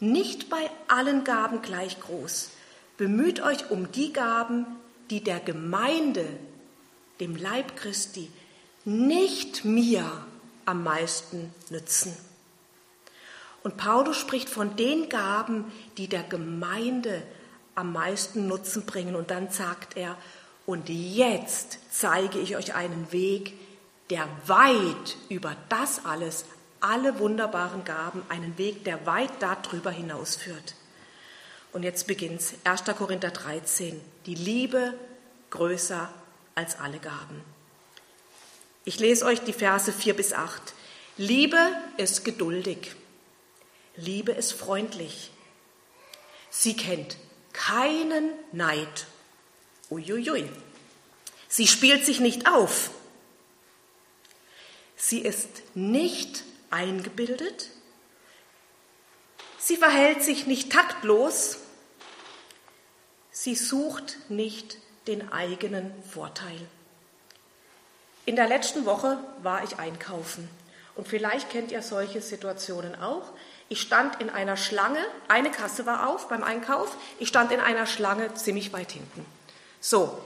nicht 0.00 0.48
bei 0.48 0.70
allen 0.88 1.22
Gaben 1.24 1.60
gleich 1.60 2.00
groß. 2.00 2.48
Bemüht 2.96 3.42
euch 3.42 3.70
um 3.70 3.92
die 3.92 4.14
Gaben, 4.14 4.64
die 5.10 5.22
der 5.22 5.40
Gemeinde, 5.40 6.26
dem 7.20 7.36
Leib 7.36 7.76
Christi, 7.76 8.30
nicht 8.84 9.64
mir 9.64 10.10
am 10.64 10.82
meisten 10.82 11.52
nützen. 11.70 12.16
Und 13.62 13.76
Paulus 13.76 14.16
spricht 14.16 14.48
von 14.48 14.76
den 14.76 15.08
Gaben, 15.08 15.72
die 15.96 16.08
der 16.08 16.22
Gemeinde 16.22 17.22
am 17.74 17.92
meisten 17.92 18.46
Nutzen 18.46 18.86
bringen. 18.86 19.16
Und 19.16 19.30
dann 19.30 19.50
sagt 19.50 19.96
er, 19.96 20.16
und 20.66 20.88
jetzt 20.88 21.78
zeige 21.90 22.38
ich 22.38 22.56
euch 22.56 22.74
einen 22.74 23.10
Weg, 23.12 23.54
der 24.10 24.28
weit 24.46 25.16
über 25.28 25.56
das 25.68 26.04
alles, 26.04 26.44
alle 26.80 27.18
wunderbaren 27.18 27.84
Gaben, 27.84 28.22
einen 28.28 28.56
Weg, 28.58 28.84
der 28.84 29.04
weit 29.06 29.30
darüber 29.40 29.90
hinausführt. 29.90 30.74
Und 31.72 31.82
jetzt 31.82 32.06
beginnt's. 32.06 32.54
1. 32.64 32.84
Korinther 32.96 33.30
13. 33.30 34.00
Die 34.26 34.34
Liebe 34.34 34.94
größer 35.50 36.12
als 36.56 36.78
alle 36.78 36.98
Gaben. 36.98 37.44
Ich 38.84 38.98
lese 38.98 39.24
euch 39.24 39.40
die 39.40 39.52
Verse 39.52 39.92
4 39.92 40.14
bis 40.14 40.32
8. 40.32 40.60
Liebe 41.16 41.58
ist 41.96 42.24
geduldig. 42.24 42.94
Liebe 43.96 44.32
ist 44.32 44.52
freundlich. 44.52 45.30
Sie 46.50 46.76
kennt 46.76 47.16
keinen 47.52 48.30
Neid. 48.52 49.06
Uiuiui. 49.90 50.48
Sie 51.48 51.68
spielt 51.68 52.04
sich 52.04 52.18
nicht 52.20 52.48
auf. 52.48 52.90
Sie 54.96 55.20
ist 55.20 55.48
nicht 55.74 56.42
eingebildet. 56.70 57.70
Sie 59.58 59.76
verhält 59.76 60.22
sich 60.22 60.46
nicht 60.46 60.72
taktlos. 60.72 61.58
Sie 63.38 63.54
sucht 63.54 64.16
nicht 64.30 64.78
den 65.06 65.30
eigenen 65.30 65.92
Vorteil. 66.10 66.58
In 68.24 68.34
der 68.34 68.48
letzten 68.48 68.86
Woche 68.86 69.18
war 69.42 69.62
ich 69.62 69.78
einkaufen 69.78 70.48
und 70.94 71.06
vielleicht 71.06 71.50
kennt 71.50 71.70
ihr 71.70 71.82
solche 71.82 72.22
Situationen 72.22 72.98
auch. 72.98 73.24
Ich 73.68 73.82
stand 73.82 74.22
in 74.22 74.30
einer 74.30 74.56
Schlange, 74.56 75.00
eine 75.28 75.50
Kasse 75.50 75.84
war 75.84 76.08
auf 76.08 76.28
beim 76.28 76.42
Einkauf, 76.42 76.96
ich 77.18 77.28
stand 77.28 77.52
in 77.52 77.60
einer 77.60 77.84
Schlange 77.84 78.32
ziemlich 78.32 78.72
weit 78.72 78.92
hinten. 78.92 79.26
So, 79.82 80.18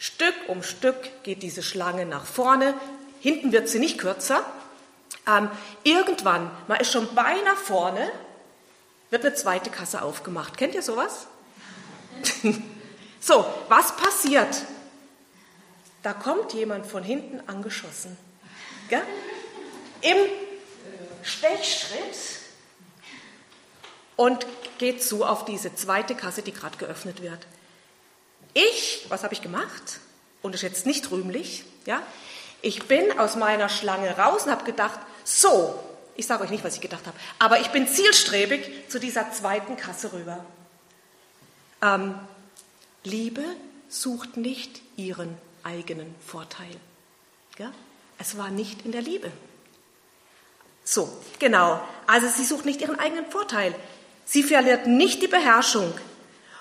Stück 0.00 0.34
um 0.48 0.64
Stück 0.64 1.22
geht 1.22 1.44
diese 1.44 1.62
Schlange 1.62 2.04
nach 2.04 2.26
vorne, 2.26 2.74
hinten 3.20 3.52
wird 3.52 3.68
sie 3.68 3.78
nicht 3.78 3.96
kürzer. 3.96 4.44
Ähm, 5.28 5.48
irgendwann, 5.84 6.50
man 6.66 6.80
ist 6.80 6.90
schon 6.90 7.14
beinahe 7.14 7.54
vorne, 7.54 8.10
wird 9.10 9.24
eine 9.24 9.36
zweite 9.36 9.70
Kasse 9.70 10.02
aufgemacht. 10.02 10.56
Kennt 10.58 10.74
ihr 10.74 10.82
sowas? 10.82 11.28
so, 13.20 13.46
was 13.68 13.96
passiert? 13.96 14.62
Da 16.02 16.12
kommt 16.12 16.52
jemand 16.52 16.86
von 16.86 17.02
hinten 17.02 17.40
angeschossen. 17.48 18.16
Gell? 18.88 19.02
Im 20.02 20.16
Stechschritt 21.22 22.16
und 24.14 24.46
geht 24.78 25.02
zu 25.02 25.24
auf 25.24 25.44
diese 25.44 25.74
zweite 25.74 26.14
Kasse, 26.14 26.42
die 26.42 26.52
gerade 26.52 26.76
geöffnet 26.76 27.22
wird. 27.22 27.46
Ich, 28.54 29.06
was 29.08 29.22
habe 29.24 29.34
ich 29.34 29.42
gemacht? 29.42 30.00
Und 30.42 30.52
das 30.52 30.62
ist 30.62 30.68
jetzt 30.68 30.86
nicht 30.86 31.10
rühmlich, 31.10 31.64
ja? 31.84 32.02
Ich 32.62 32.84
bin 32.84 33.18
aus 33.18 33.36
meiner 33.36 33.68
Schlange 33.68 34.16
raus 34.16 34.44
und 34.44 34.50
habe 34.50 34.64
gedacht, 34.64 34.98
so, 35.24 35.78
ich 36.16 36.26
sage 36.26 36.44
euch 36.44 36.50
nicht, 36.50 36.64
was 36.64 36.74
ich 36.74 36.80
gedacht 36.80 37.06
habe, 37.06 37.16
aber 37.38 37.60
ich 37.60 37.68
bin 37.68 37.86
zielstrebig 37.86 38.88
zu 38.88 38.98
dieser 38.98 39.30
zweiten 39.32 39.76
Kasse 39.76 40.12
rüber. 40.12 40.44
Ähm, 41.82 42.14
Liebe 43.04 43.44
sucht 43.88 44.36
nicht 44.36 44.80
ihren 44.96 45.36
eigenen 45.62 46.14
Vorteil. 46.24 46.76
Ja? 47.58 47.72
Es 48.18 48.36
war 48.36 48.50
nicht 48.50 48.84
in 48.84 48.92
der 48.92 49.02
Liebe. 49.02 49.30
So, 50.84 51.08
genau. 51.38 51.82
Also 52.06 52.28
sie 52.28 52.44
sucht 52.44 52.64
nicht 52.64 52.80
ihren 52.80 52.98
eigenen 52.98 53.30
Vorteil. 53.30 53.74
Sie 54.24 54.42
verliert 54.42 54.86
nicht 54.86 55.22
die 55.22 55.28
Beherrschung 55.28 55.92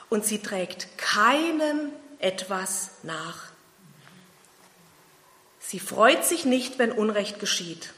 und 0.10 0.26
sie 0.26 0.40
trägt 0.40 0.98
keinem 0.98 1.92
etwas 2.20 2.92
nach. 3.04 3.52
Sie 5.60 5.80
freut 5.80 6.26
sich 6.26 6.46
nicht, 6.46 6.78
wenn 6.78 6.92
Unrecht 6.92 7.40
geschieht. 7.40 7.94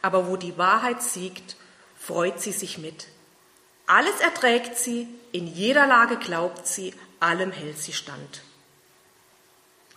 Aber 0.00 0.28
wo 0.28 0.36
die 0.36 0.56
Wahrheit 0.56 1.02
siegt, 1.02 1.56
freut 1.98 2.40
sie 2.40 2.52
sich 2.52 2.78
mit. 2.78 3.08
Alles 3.86 4.20
erträgt 4.20 4.76
sie, 4.78 5.08
in 5.32 5.46
jeder 5.46 5.86
Lage 5.86 6.16
glaubt 6.16 6.66
sie, 6.66 6.92
allem 7.20 7.52
hält 7.52 7.78
sie 7.78 7.92
stand. 7.92 8.42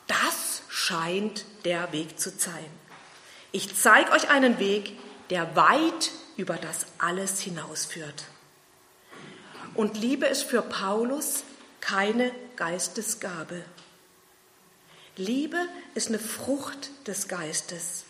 Das 0.07 0.63
scheint 0.69 1.45
der 1.65 1.91
Weg 1.91 2.19
zu 2.19 2.29
sein. 2.29 2.69
Ich 3.51 3.75
zeige 3.75 4.11
euch 4.11 4.29
einen 4.29 4.59
Weg, 4.59 4.97
der 5.29 5.55
weit 5.55 6.11
über 6.37 6.55
das 6.55 6.85
alles 6.97 7.39
hinausführt. 7.39 8.25
Und 9.73 9.97
Liebe 9.97 10.25
ist 10.25 10.43
für 10.43 10.61
Paulus 10.61 11.43
keine 11.81 12.31
Geistesgabe. 12.55 13.63
Liebe 15.15 15.59
ist 15.95 16.09
eine 16.09 16.19
Frucht 16.19 16.89
des 17.07 17.27
Geistes, 17.27 18.03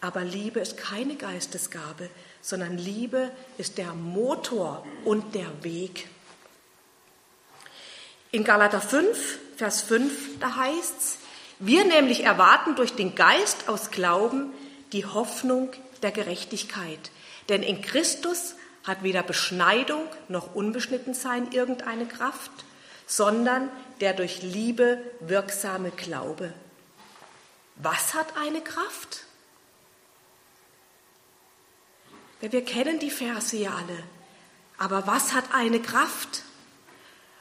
aber 0.00 0.22
Liebe 0.22 0.60
ist 0.60 0.76
keine 0.76 1.16
Geistesgabe, 1.16 2.08
sondern 2.42 2.76
Liebe 2.76 3.30
ist 3.56 3.78
der 3.78 3.94
Motor 3.94 4.84
und 5.04 5.34
der 5.34 5.64
Weg. 5.64 6.08
In 8.32 8.44
Galater 8.44 8.80
5, 8.80 9.38
Vers 9.56 9.82
5, 9.82 10.40
da 10.40 10.56
heißt 10.56 10.94
es, 10.98 11.18
wir 11.58 11.84
nämlich 11.84 12.24
erwarten 12.24 12.74
durch 12.74 12.94
den 12.94 13.14
Geist 13.14 13.68
aus 13.68 13.90
Glauben 13.90 14.52
die 14.92 15.06
Hoffnung 15.06 15.70
der 16.02 16.10
Gerechtigkeit. 16.10 17.10
Denn 17.48 17.62
in 17.62 17.80
Christus 17.82 18.56
hat 18.84 19.04
weder 19.04 19.22
Beschneidung 19.22 20.02
noch 20.28 20.54
Unbeschnittensein 20.54 21.52
irgendeine 21.52 22.06
Kraft, 22.06 22.50
sondern 23.06 23.70
der 24.00 24.12
durch 24.12 24.42
Liebe 24.42 24.98
wirksame 25.20 25.90
Glaube. 25.90 26.52
Was 27.76 28.14
hat 28.14 28.36
eine 28.36 28.60
Kraft? 28.60 29.24
Wir 32.50 32.64
kennen 32.64 32.98
die 32.98 33.10
Verse 33.10 33.56
ja 33.56 33.70
alle. 33.70 33.98
Aber 34.76 35.06
was 35.06 35.32
hat 35.32 35.44
eine 35.54 35.80
Kraft? 35.80 36.42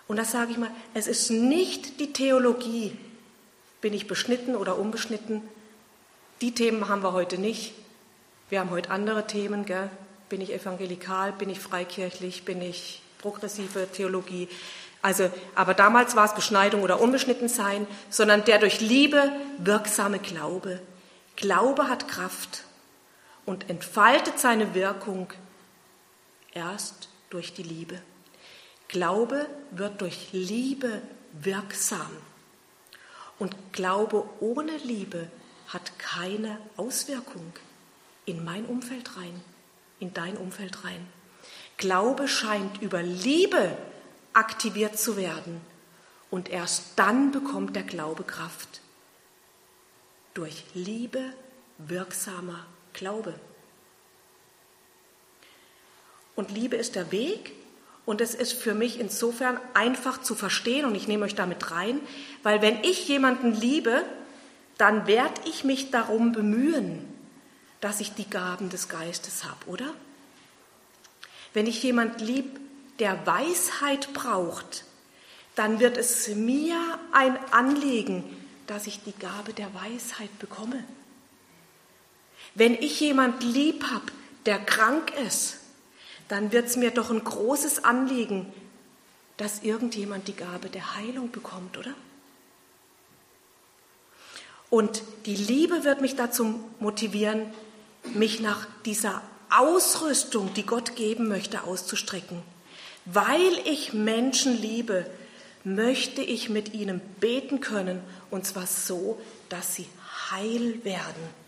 Und 0.08 0.17
das 0.17 0.31
sage 0.31 0.51
ich 0.51 0.58
mal, 0.58 0.70
es 0.93 1.08
ist 1.08 1.31
nicht 1.31 2.00
die 2.00 2.13
Theologie. 2.13 2.96
Bin 3.81 3.93
ich 3.93 4.08
beschnitten 4.08 4.55
oder 4.55 4.77
unbeschnitten? 4.77 5.41
Die 6.41 6.53
Themen 6.53 6.88
haben 6.88 7.01
wir 7.01 7.13
heute 7.13 7.39
nicht. 7.39 7.74
Wir 8.50 8.60
haben 8.60 8.70
heute 8.70 8.91
andere 8.91 9.25
Themen. 9.25 9.65
Gell? 9.65 9.89
Bin 10.29 10.39
ich 10.39 10.53
evangelikal? 10.53 11.31
Bin 11.34 11.50
ich 11.50 11.60
freikirchlich? 11.60 12.46
Bin 12.46 12.62
ich 12.62 13.01
progressive 13.20 13.88
Theologie? 13.91 14.50
Also, 15.01 15.31
aber 15.55 15.74
damals 15.74 16.15
war 16.15 16.25
es 16.25 16.36
Beschneidung 16.36 16.84
oder 16.84 17.01
Unbeschnittensein, 17.01 17.88
sondern 18.12 18.46
der 18.46 18.60
durch 18.60 18.81
Liebe 18.81 19.31
wirksame 19.58 20.20
Glaube. 20.20 20.79
Glaube 21.38 21.89
hat 21.89 22.08
Kraft 22.08 22.65
und 23.45 23.69
entfaltet 23.69 24.39
seine 24.39 24.74
Wirkung 24.74 25.31
erst 26.53 27.10
durch 27.29 27.53
die 27.53 27.63
Liebe. 27.63 28.01
Glaube 28.88 29.48
wird 29.71 30.01
durch 30.01 30.29
Liebe 30.33 31.01
wirksam. 31.33 32.12
Und 33.39 33.55
Glaube 33.71 34.29
ohne 34.39 34.77
Liebe 34.77 35.29
hat 35.67 35.98
keine 35.98 36.57
Auswirkung 36.77 37.53
in 38.25 38.43
mein 38.43 38.65
Umfeld 38.65 39.17
rein, 39.17 39.41
in 40.00 40.13
dein 40.13 40.38
Umfeld 40.38 40.83
rein. 40.83 41.07
Glaube 41.77 42.27
scheint 42.27 42.81
über 42.81 43.01
Liebe 43.01 43.77
aktiviert 44.33 45.00
zu 45.00 45.17
werden. 45.17 45.62
Und 46.29 46.50
erst 46.50 46.98
dann 46.98 47.31
bekommt 47.31 47.75
der 47.75 47.83
Glaube 47.83 48.24
Kraft. 48.24 48.81
Durch 50.33 50.63
Liebe 50.74 51.33
wirksamer 51.77 52.65
Glaube. 52.93 53.33
Und 56.36 56.51
Liebe 56.51 56.75
ist 56.75 56.95
der 56.95 57.12
Weg 57.12 57.53
und 58.05 58.21
es 58.21 58.33
ist 58.33 58.53
für 58.53 58.74
mich 58.74 59.00
insofern 59.00 59.60
einfach 59.74 60.21
zu 60.21 60.36
verstehen 60.36 60.86
und 60.86 60.95
ich 60.95 61.07
nehme 61.07 61.25
euch 61.25 61.36
damit 61.36 61.71
rein, 61.71 62.00
weil 62.43 62.62
wenn 62.62 62.83
ich 62.83 63.07
jemanden 63.07 63.53
liebe, 63.53 64.03
dann 64.77 65.05
werde 65.05 65.41
ich 65.45 65.63
mich 65.63 65.91
darum 65.91 66.31
bemühen, 66.31 67.07
dass 67.81 68.00
ich 68.00 68.13
die 68.13 68.29
Gaben 68.29 68.69
des 68.69 68.89
Geistes 68.89 69.43
habe, 69.43 69.65
oder? 69.67 69.93
Wenn 71.53 71.67
ich 71.67 71.83
jemand 71.83 72.21
lieb, 72.21 72.60
der 73.00 73.25
Weisheit 73.25 74.13
braucht, 74.13 74.86
dann 75.55 75.79
wird 75.79 75.98
es 75.98 76.27
mir 76.29 76.77
ein 77.12 77.38
Anliegen, 77.51 78.24
dass 78.67 78.88
ich 78.88 79.03
die 79.03 79.13
Gabe 79.13 79.53
der 79.53 79.74
Weisheit 79.74 80.38
bekomme. 80.39 80.83
Wenn 82.55 82.74
ich 82.74 83.00
jemand 83.00 83.43
lieb 83.43 83.83
habe, 83.86 84.05
der 84.45 84.60
krank 84.60 85.13
ist, 85.25 85.57
dann 86.27 86.51
wird 86.51 86.67
es 86.67 86.77
mir 86.77 86.91
doch 86.91 87.10
ein 87.12 87.24
großes 87.24 87.83
Anliegen, 87.83 88.51
dass 89.38 89.63
irgendjemand 89.63 90.27
die 90.27 90.36
Gabe 90.36 90.69
der 90.69 90.95
Heilung 90.95 91.31
bekommt, 91.31 91.77
oder? 91.77 91.93
Und 94.69 95.03
die 95.25 95.36
Liebe 95.36 95.83
wird 95.83 96.00
mich 96.00 96.15
dazu 96.15 96.63
motivieren, 96.79 97.51
mich 98.13 98.39
nach 98.39 98.67
dieser 98.86 99.21
Ausrüstung, 99.50 100.53
die 100.53 100.65
Gott 100.65 100.95
geben 100.95 101.27
möchte, 101.27 101.63
auszustrecken. 101.63 102.41
Weil 103.05 103.60
ich 103.65 103.93
Menschen 103.93 104.60
liebe, 104.62 105.05
möchte 105.63 106.21
ich 106.21 106.50
mit 106.50 106.74
ihnen 106.74 107.01
beten 107.19 107.60
können, 107.60 108.01
und 108.29 108.45
zwar 108.45 108.65
so, 108.65 109.19
dass 109.50 109.75
sie 109.75 109.88
heil 110.31 110.83
werden. 110.86 111.40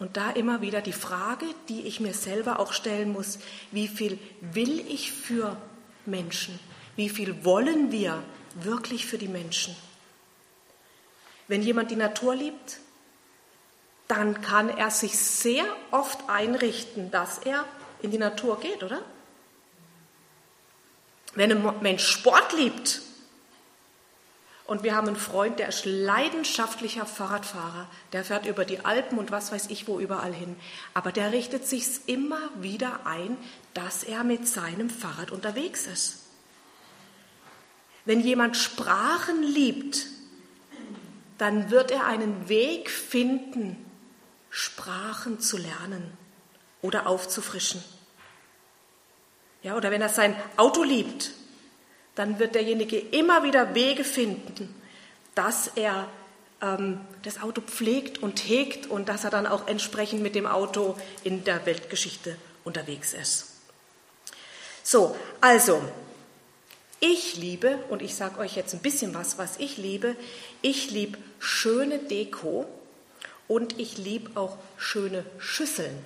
Und 0.00 0.16
da 0.16 0.30
immer 0.30 0.62
wieder 0.62 0.80
die 0.80 0.94
Frage, 0.94 1.44
die 1.68 1.82
ich 1.82 2.00
mir 2.00 2.14
selber 2.14 2.58
auch 2.58 2.72
stellen 2.72 3.12
muss, 3.12 3.38
wie 3.70 3.86
viel 3.86 4.18
will 4.40 4.80
ich 4.88 5.12
für 5.12 5.56
Menschen? 6.06 6.58
Wie 6.96 7.10
viel 7.10 7.44
wollen 7.44 7.92
wir 7.92 8.22
wirklich 8.54 9.06
für 9.06 9.18
die 9.18 9.28
Menschen? 9.28 9.76
Wenn 11.48 11.62
jemand 11.62 11.90
die 11.90 11.96
Natur 11.96 12.34
liebt, 12.34 12.80
dann 14.08 14.40
kann 14.40 14.70
er 14.70 14.90
sich 14.90 15.18
sehr 15.18 15.64
oft 15.90 16.18
einrichten, 16.28 17.10
dass 17.10 17.38
er 17.38 17.66
in 18.00 18.10
die 18.10 18.18
Natur 18.18 18.58
geht, 18.58 18.82
oder? 18.82 19.02
Wenn 21.34 21.52
ein 21.52 21.80
Mensch 21.82 22.06
Sport 22.06 22.54
liebt, 22.54 23.02
und 24.70 24.84
wir 24.84 24.94
haben 24.94 25.08
einen 25.08 25.16
Freund, 25.16 25.58
der 25.58 25.68
ist 25.68 25.84
leidenschaftlicher 25.84 27.04
Fahrradfahrer. 27.04 27.88
Der 28.12 28.24
fährt 28.24 28.46
über 28.46 28.64
die 28.64 28.84
Alpen 28.84 29.18
und 29.18 29.32
was 29.32 29.50
weiß 29.50 29.66
ich 29.68 29.88
wo 29.88 29.98
überall 29.98 30.32
hin. 30.32 30.54
Aber 30.94 31.10
der 31.10 31.32
richtet 31.32 31.66
sich 31.66 31.88
immer 32.06 32.38
wieder 32.60 33.04
ein, 33.04 33.36
dass 33.74 34.04
er 34.04 34.22
mit 34.22 34.46
seinem 34.46 34.88
Fahrrad 34.88 35.32
unterwegs 35.32 35.88
ist. 35.88 36.20
Wenn 38.04 38.20
jemand 38.20 38.56
Sprachen 38.56 39.42
liebt, 39.42 40.06
dann 41.36 41.72
wird 41.72 41.90
er 41.90 42.06
einen 42.06 42.48
Weg 42.48 42.90
finden, 42.90 43.76
Sprachen 44.50 45.40
zu 45.40 45.56
lernen 45.56 46.12
oder 46.80 47.08
aufzufrischen. 47.08 47.82
Ja, 49.64 49.76
oder 49.76 49.90
wenn 49.90 50.00
er 50.00 50.10
sein 50.10 50.36
Auto 50.56 50.84
liebt, 50.84 51.32
dann 52.14 52.38
wird 52.38 52.54
derjenige 52.54 52.98
immer 52.98 53.42
wieder 53.44 53.74
Wege 53.74 54.04
finden, 54.04 54.74
dass 55.34 55.68
er 55.76 56.08
ähm, 56.60 57.00
das 57.22 57.40
Auto 57.40 57.60
pflegt 57.60 58.18
und 58.18 58.38
hegt 58.48 58.86
und 58.86 59.08
dass 59.08 59.24
er 59.24 59.30
dann 59.30 59.46
auch 59.46 59.66
entsprechend 59.68 60.22
mit 60.22 60.34
dem 60.34 60.46
Auto 60.46 60.96
in 61.24 61.44
der 61.44 61.64
Weltgeschichte 61.66 62.36
unterwegs 62.64 63.12
ist. 63.12 63.46
So, 64.82 65.16
also, 65.40 65.82
ich 66.98 67.36
liebe, 67.36 67.78
und 67.88 68.02
ich 68.02 68.14
sage 68.14 68.38
euch 68.38 68.56
jetzt 68.56 68.74
ein 68.74 68.80
bisschen 68.80 69.14
was, 69.14 69.38
was 69.38 69.56
ich 69.58 69.78
liebe, 69.78 70.16
ich 70.60 70.90
liebe 70.90 71.18
schöne 71.38 71.98
Deko 71.98 72.66
und 73.48 73.78
ich 73.78 73.96
liebe 73.96 74.38
auch 74.38 74.58
schöne 74.76 75.24
Schüsseln. 75.38 76.04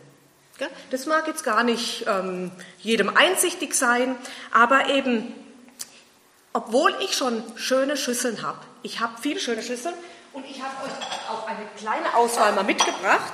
Das 0.90 1.06
mag 1.06 1.26
jetzt 1.26 1.42
gar 1.42 1.64
nicht 1.64 2.06
ähm, 2.06 2.52
jedem 2.78 3.08
einsichtig 3.16 3.74
sein, 3.74 4.14
aber 4.52 4.88
eben 4.88 5.34
obwohl 6.54 6.94
ich 7.02 7.14
schon 7.16 7.42
schöne 7.56 7.96
Schüsseln 7.96 8.40
habe. 8.42 8.60
Ich 8.82 9.00
habe 9.00 9.20
viele 9.20 9.40
schöne 9.40 9.62
Schüsseln 9.62 9.94
und 10.32 10.46
ich 10.46 10.62
habe 10.62 10.84
euch 10.84 10.92
auch 11.28 11.46
eine 11.46 11.66
kleine 11.76 12.14
Auswahl 12.14 12.52
mal 12.52 12.62
mitgebracht. 12.62 13.32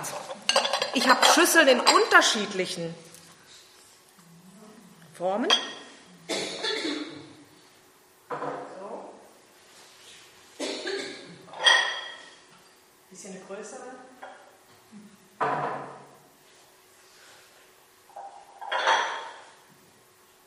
Ich 0.94 1.06
habe 1.06 1.24
Schüsseln 1.26 1.68
in 1.68 1.80
unterschiedlichen 1.80 2.94
Formen. 5.12 5.50
So. 8.28 9.12
Bisschen 13.10 13.32
eine 13.32 13.40
größere. 13.44 13.82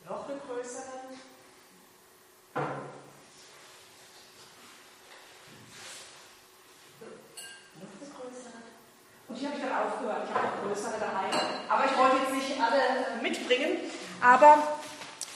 Noch 0.06 0.28
eine 0.28 0.40
größere. 0.40 0.94
Und 9.34 9.40
hier 9.40 9.48
habe 9.48 9.58
ich 9.58 9.64
dann 9.64 9.76
aufgehört. 9.76 10.28
Ich 10.28 10.34
habe 10.34 10.46
noch 10.46 10.62
größere 10.62 10.94
daheim. 11.00 11.34
Aber 11.68 11.84
ich 11.86 11.98
wollte 11.98 12.16
jetzt 12.22 12.34
nicht 12.34 12.60
alle 12.60 12.78
äh, 12.78 13.22
mitbringen. 13.22 13.78
Aber 14.44 14.62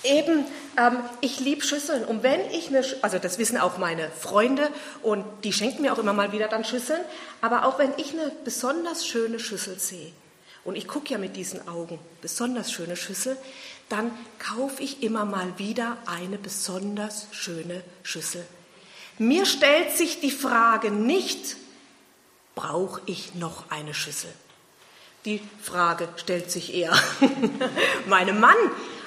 eben, 0.03 0.45
ähm, 0.77 0.99
ich 1.21 1.41
liebe 1.41 1.65
Schüsseln. 1.65 2.05
Und 2.05 2.23
wenn 2.23 2.41
ich 2.51 2.69
eine, 2.69 2.85
also 3.03 3.19
das 3.19 3.39
wissen 3.39 3.57
auch 3.57 3.79
meine 3.79 4.11
Freunde 4.11 4.69
und 5.03 5.25
die 5.45 5.53
schenken 5.53 5.83
mir 5.83 5.93
auch 5.93 5.99
immer 5.99 6.13
mal 6.13 6.33
wieder 6.33 6.49
dann 6.49 6.65
Schüsseln. 6.65 7.01
Aber 7.41 7.65
auch 7.65 7.79
wenn 7.79 7.93
ich 7.97 8.13
eine 8.13 8.31
besonders 8.45 9.07
schöne 9.07 9.41
Schüssel 9.41 9.79
sehe, 9.79 10.13
und 10.65 10.77
ich 10.77 10.87
gucke 10.87 11.13
ja 11.13 11.19
mit 11.19 11.37
diesen 11.37 11.67
Augen 11.67 11.99
besonders 12.21 12.71
schöne 12.71 12.97
Schüssel, 12.97 13.39
dann 13.89 14.11
kaufe 14.39 14.83
ich 14.83 15.03
immer 15.03 15.25
mal 15.25 15.59
wieder 15.59 15.97
eine 16.05 16.37
besonders 16.37 17.27
schöne 17.31 17.83
Schüssel. 18.03 18.45
Mir 19.17 19.47
stellt 19.47 19.97
sich 19.97 20.21
die 20.21 20.31
Frage 20.31 20.91
nicht, 20.91 21.57
brauche 22.55 23.01
ich 23.07 23.35
noch 23.35 23.71
eine 23.71 23.95
Schüssel? 23.95 24.31
Die 25.25 25.41
Frage 25.63 26.09
stellt 26.17 26.51
sich 26.51 26.75
eher 26.75 26.93
meinem 28.07 28.39
Mann. 28.41 28.57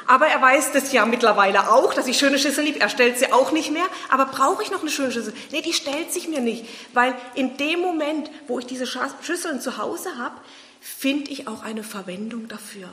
Aber 0.07 0.27
er 0.27 0.41
weiß 0.41 0.71
das 0.71 0.91
ja 0.91 1.05
mittlerweile 1.05 1.71
auch, 1.71 1.93
dass 1.93 2.07
ich 2.07 2.17
schöne 2.17 2.39
Schüsseln 2.39 2.65
liebe. 2.65 2.79
Er 2.79 2.89
stellt 2.89 3.17
sie 3.19 3.31
auch 3.31 3.51
nicht 3.51 3.71
mehr. 3.71 3.85
Aber 4.09 4.25
brauche 4.25 4.63
ich 4.63 4.71
noch 4.71 4.81
eine 4.81 4.91
schöne 4.91 5.11
Schüssel? 5.11 5.33
Nee, 5.51 5.61
die 5.61 5.73
stellt 5.73 6.11
sich 6.11 6.27
mir 6.27 6.41
nicht. 6.41 6.65
Weil 6.93 7.15
in 7.35 7.57
dem 7.57 7.79
Moment, 7.79 8.29
wo 8.47 8.59
ich 8.59 8.65
diese 8.65 8.87
Schüsseln 8.87 9.61
zu 9.61 9.77
Hause 9.77 10.17
habe, 10.17 10.35
finde 10.79 11.31
ich 11.31 11.47
auch 11.47 11.63
eine 11.63 11.83
Verwendung 11.83 12.47
dafür. 12.47 12.89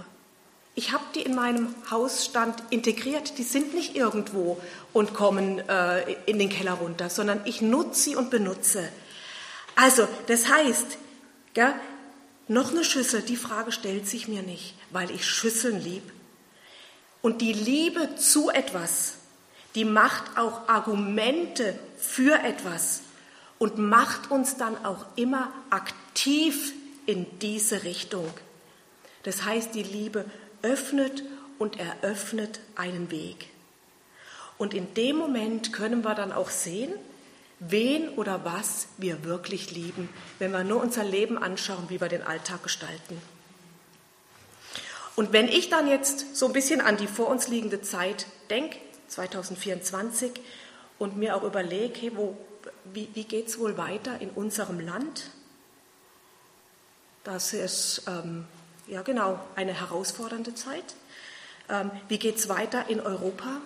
Ich 0.74 0.92
habe 0.92 1.02
die 1.14 1.22
in 1.22 1.34
meinem 1.34 1.74
Hausstand 1.90 2.62
integriert. 2.70 3.38
Die 3.38 3.42
sind 3.42 3.74
nicht 3.74 3.96
irgendwo 3.96 4.60
und 4.92 5.12
kommen 5.12 5.58
äh, 5.68 6.12
in 6.26 6.38
den 6.38 6.50
Keller 6.50 6.74
runter, 6.74 7.10
sondern 7.10 7.40
ich 7.46 7.60
nutze 7.60 8.00
sie 8.00 8.16
und 8.16 8.30
benutze. 8.30 8.88
Also, 9.74 10.06
das 10.28 10.48
heißt, 10.48 10.98
gell, 11.54 11.74
noch 12.46 12.70
eine 12.70 12.84
Schüssel, 12.84 13.22
die 13.22 13.36
Frage 13.36 13.72
stellt 13.72 14.06
sich 14.06 14.28
mir 14.28 14.42
nicht, 14.42 14.74
weil 14.90 15.10
ich 15.10 15.26
Schüsseln 15.26 15.82
liebe. 15.82 16.17
Und 17.22 17.40
die 17.40 17.52
Liebe 17.52 18.16
zu 18.16 18.50
etwas, 18.50 19.14
die 19.74 19.84
macht 19.84 20.38
auch 20.38 20.68
Argumente 20.68 21.78
für 21.96 22.42
etwas 22.42 23.02
und 23.58 23.78
macht 23.78 24.30
uns 24.30 24.56
dann 24.56 24.84
auch 24.84 25.04
immer 25.16 25.52
aktiv 25.70 26.72
in 27.06 27.26
diese 27.40 27.84
Richtung. 27.84 28.30
Das 29.24 29.44
heißt, 29.44 29.74
die 29.74 29.82
Liebe 29.82 30.24
öffnet 30.62 31.22
und 31.58 31.78
eröffnet 31.78 32.60
einen 32.76 33.10
Weg. 33.10 33.48
Und 34.58 34.74
in 34.74 34.94
dem 34.94 35.16
Moment 35.16 35.72
können 35.72 36.02
wir 36.02 36.14
dann 36.14 36.32
auch 36.32 36.50
sehen, 36.50 36.92
wen 37.60 38.08
oder 38.10 38.44
was 38.44 38.88
wir 38.98 39.24
wirklich 39.24 39.72
lieben, 39.72 40.08
wenn 40.38 40.52
wir 40.52 40.64
nur 40.64 40.80
unser 40.80 41.04
Leben 41.04 41.38
anschauen, 41.38 41.84
wie 41.88 42.00
wir 42.00 42.08
den 42.08 42.22
Alltag 42.22 42.62
gestalten. 42.62 43.20
Und 45.18 45.32
wenn 45.32 45.48
ich 45.48 45.68
dann 45.68 45.88
jetzt 45.88 46.36
so 46.36 46.46
ein 46.46 46.52
bisschen 46.52 46.80
an 46.80 46.96
die 46.96 47.08
vor 47.08 47.26
uns 47.26 47.48
liegende 47.48 47.82
Zeit 47.82 48.26
denke, 48.50 48.78
2024, 49.08 50.30
und 51.00 51.16
mir 51.16 51.34
auch 51.34 51.42
überlege, 51.42 51.98
hey, 51.98 52.12
wie, 52.84 53.08
wie 53.14 53.24
geht 53.24 53.48
es 53.48 53.58
wohl 53.58 53.76
weiter 53.76 54.20
in 54.20 54.30
unserem 54.30 54.78
Land? 54.78 55.32
Das 57.24 57.52
ist 57.52 58.04
ähm, 58.06 58.44
ja 58.86 59.02
genau 59.02 59.40
eine 59.56 59.72
herausfordernde 59.72 60.54
Zeit. 60.54 60.94
Ähm, 61.68 61.90
wie 62.06 62.20
geht 62.20 62.36
es 62.36 62.48
weiter 62.48 62.88
in 62.88 63.00
Europa? 63.00 63.60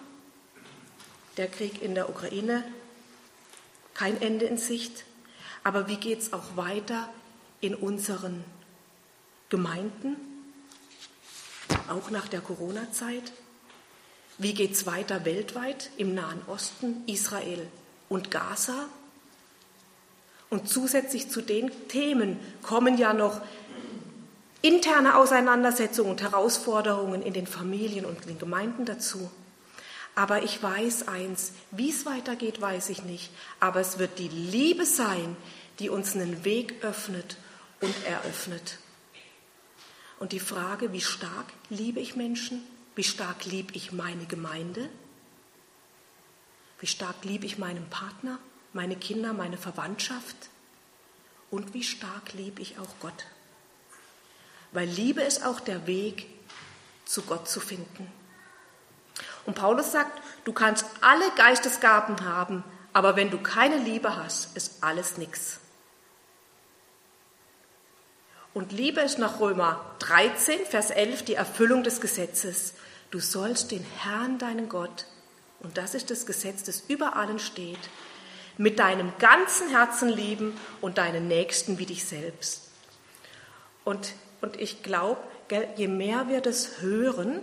Der 1.37 1.49
Krieg 1.49 1.83
in 1.83 1.95
der 1.95 2.09
Ukraine, 2.09 2.65
kein 3.93 4.23
Ende 4.23 4.47
in 4.47 4.57
Sicht. 4.57 5.05
Aber 5.65 5.87
wie 5.87 5.97
geht 5.99 6.21
es 6.21 6.33
auch 6.33 6.57
weiter 6.57 7.11
in 7.61 7.75
unseren 7.75 8.43
Gemeinden, 9.51 10.32
auch 11.93 12.11
nach 12.11 12.29
der 12.29 12.41
Corona-Zeit? 12.41 13.33
Wie 14.39 14.55
geht 14.55 14.73
es 14.73 14.87
weiter 14.87 15.25
weltweit 15.25 15.91
im 15.97 16.15
Nahen 16.15 16.41
Osten, 16.47 17.05
Israel 17.07 17.67
und 18.09 18.31
Gaza? 18.31 18.89
Und 20.51 20.69
zusätzlich 20.69 21.31
zu 21.31 21.41
den 21.41 21.71
Themen 21.89 22.39
kommen 22.63 22.99
ja 22.99 23.13
noch 23.13 23.41
interne 24.63 25.17
Auseinandersetzungen 25.17 26.11
und 26.11 26.23
Herausforderungen 26.23 27.23
in 27.23 27.33
den 27.33 27.47
Familien 27.47 28.05
und 28.05 28.29
den 28.29 28.39
Gemeinden 28.39 28.85
dazu. 28.85 29.31
Aber 30.15 30.43
ich 30.43 30.63
weiß 30.63 31.09
eins, 31.09 31.53
wie 31.71 31.91
es 31.91 32.05
weitergeht, 32.05 32.61
weiß 32.61 32.91
ich 32.91 33.03
nicht. 33.03 33.31
Aber 33.61 33.81
es 33.81 33.99
wird 33.99 34.19
die 34.19 34.29
Liebe 34.29 34.85
sein, 34.85 35.37
die 35.79 35.89
uns 35.89 36.15
einen 36.15 36.45
Weg 36.45 36.85
öffnet 36.85 37.37
und 37.81 37.95
eröffnet. 38.07 38.79
Und 40.23 40.31
die 40.31 40.39
Frage, 40.39 40.93
wie 40.93 41.01
stark 41.01 41.47
liebe 41.69 41.99
ich 41.99 42.15
Menschen? 42.15 42.63
Wie 42.95 43.03
stark 43.03 43.45
liebe 43.45 43.75
ich 43.75 43.91
meine 43.91 44.25
Gemeinde? 44.27 44.89
Wie 46.79 46.87
stark 46.87 47.25
liebe 47.25 47.45
ich 47.45 47.59
meinen 47.59 47.91
Partner, 47.91 48.39
meine 48.73 48.95
Kinder, 48.95 49.33
meine 49.33 49.59
Verwandtschaft? 49.59 50.37
Und 51.51 51.75
wie 51.75 51.83
stark 51.83 52.35
liebe 52.35 52.63
ich 52.63 52.79
auch 52.79 52.95
Gott? 53.01 53.27
Weil 54.71 54.87
Liebe 54.87 55.23
ist 55.23 55.45
auch 55.45 55.59
der 55.59 55.89
Weg, 55.89 56.29
zu 57.05 57.23
Gott 57.23 57.49
zu 57.49 57.59
finden. 57.59 58.07
Und 59.45 59.57
Paulus 59.57 59.91
sagt, 59.91 60.23
du 60.45 60.53
kannst 60.53 60.87
alle 61.01 61.29
Geistesgaben 61.33 62.25
haben, 62.25 62.63
aber 62.93 63.17
wenn 63.17 63.33
du 63.33 63.39
keine 63.39 63.79
Liebe 63.79 64.15
hast, 64.15 64.57
ist 64.57 64.85
alles 64.85 65.17
nichts. 65.17 65.59
Und 68.55 68.73
Liebe 68.73 69.01
ist 69.01 69.19
nach 69.19 69.41
Römer 69.41 69.85
13, 70.01 70.67
Vers 70.67 70.91
11 70.91 71.23
die 71.25 71.35
Erfüllung 71.35 71.83
des 71.83 72.01
Gesetzes. 72.01 72.75
Du 73.11 73.19
sollst 73.19 73.71
den 73.71 73.85
Herrn, 73.99 74.39
deinen 74.39 74.69
Gott, 74.69 75.07
und 75.61 75.79
das 75.79 75.95
ist 75.95 76.11
das 76.11 76.27
Gesetz, 76.27 76.65
das 76.65 76.83
über 76.89 77.17
allen 77.17 77.39
steht, 77.39 77.79
mit 78.59 78.79
deinem 78.79 79.13
ganzen 79.19 79.69
Herzen 79.69 80.09
lieben 80.09 80.59
und 80.81 80.99
deinen 80.99 81.29
Nächsten 81.29 81.79
wie 81.79 81.87
dich 81.87 82.05
selbst. 82.05 82.69
Und, 83.85 84.13
und 84.41 84.61
ich 84.61 84.83
glaube, 84.83 85.21
je 85.77 85.89
mehr 85.89 86.29
wir 86.29 86.41
das 86.41 86.81
hören, 86.81 87.41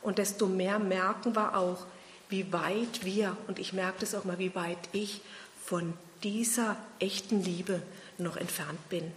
und 0.00 0.18
desto 0.18 0.46
mehr 0.46 0.78
merken 0.78 1.36
wir 1.36 1.56
auch, 1.56 1.86
wie 2.28 2.52
weit 2.52 3.04
wir, 3.04 3.36
und 3.46 3.58
ich 3.58 3.72
merke 3.72 4.00
das 4.00 4.14
auch 4.14 4.24
mal, 4.24 4.38
wie 4.38 4.54
weit 4.54 4.78
ich 4.92 5.20
von 5.64 5.92
dieser 6.22 6.76
echten 6.98 7.42
Liebe 7.42 7.82
noch 8.18 8.36
entfernt 8.36 8.88
bin. 8.88 9.12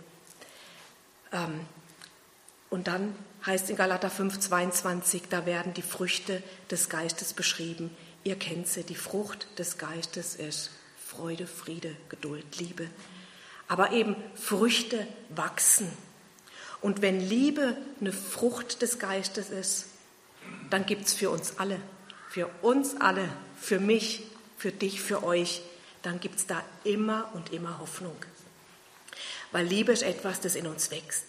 Ähm, 1.32 1.62
und 2.70 2.88
dann 2.88 3.16
heißt 3.46 3.70
in 3.70 3.76
Galater 3.76 4.10
5, 4.10 4.40
22, 4.40 5.24
da 5.30 5.46
werden 5.46 5.74
die 5.74 5.82
Früchte 5.82 6.42
des 6.72 6.90
Geistes 6.90 7.34
beschrieben. 7.34 7.96
Ihr 8.24 8.38
kennt 8.38 8.68
sie, 8.68 8.84
die 8.84 8.96
Frucht 8.96 9.48
des 9.60 9.78
Geistes 9.78 10.36
ist 10.36 10.72
Freude, 10.98 11.48
Friede, 11.48 11.96
Geduld, 12.10 12.58
Liebe. 12.58 12.90
Aber 13.68 13.92
eben 13.92 14.16
Früchte 14.36 15.08
wachsen. 15.30 15.92
Und 16.82 17.02
wenn 17.02 17.20
Liebe 17.20 17.78
eine 18.02 18.12
Frucht 18.12 18.82
des 18.82 19.00
Geistes 19.00 19.50
ist, 19.50 19.86
dann 20.70 20.86
gibt 20.86 21.06
es 21.06 21.14
für 21.14 21.30
uns 21.30 21.58
alle, 21.58 21.80
für 22.30 22.48
uns 22.62 23.00
alle, 23.00 23.30
für 23.60 23.80
mich, 23.80 24.24
für 24.58 24.72
dich, 24.72 25.02
für 25.02 25.24
euch, 25.24 25.62
dann 26.02 26.20
gibt 26.20 26.40
es 26.40 26.48
da 26.48 26.64
immer 26.84 27.30
und 27.34 27.54
immer 27.54 27.80
Hoffnung. 27.80 28.16
Weil 29.56 29.68
Liebe 29.68 29.94
ist 29.94 30.04
etwas, 30.04 30.42
das 30.42 30.56
in 30.56 30.68
uns 30.68 30.92
wächst. 30.92 31.24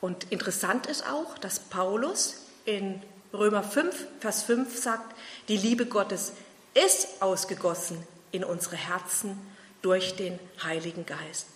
Und 0.00 0.32
interessant 0.32 0.86
ist 0.86 1.06
auch, 1.06 1.36
dass 1.36 1.58
Paulus 1.58 2.36
in 2.64 3.02
Römer 3.34 3.62
5, 3.62 3.94
Vers 4.20 4.44
5 4.44 4.82
sagt, 4.82 5.14
die 5.48 5.58
Liebe 5.58 5.84
Gottes 5.84 6.32
ist 6.72 7.20
ausgegossen 7.20 8.02
in 8.30 8.44
unsere 8.44 8.76
Herzen 8.76 9.38
durch 9.82 10.16
den 10.16 10.38
Heiligen 10.62 11.04
Geist. 11.04 11.48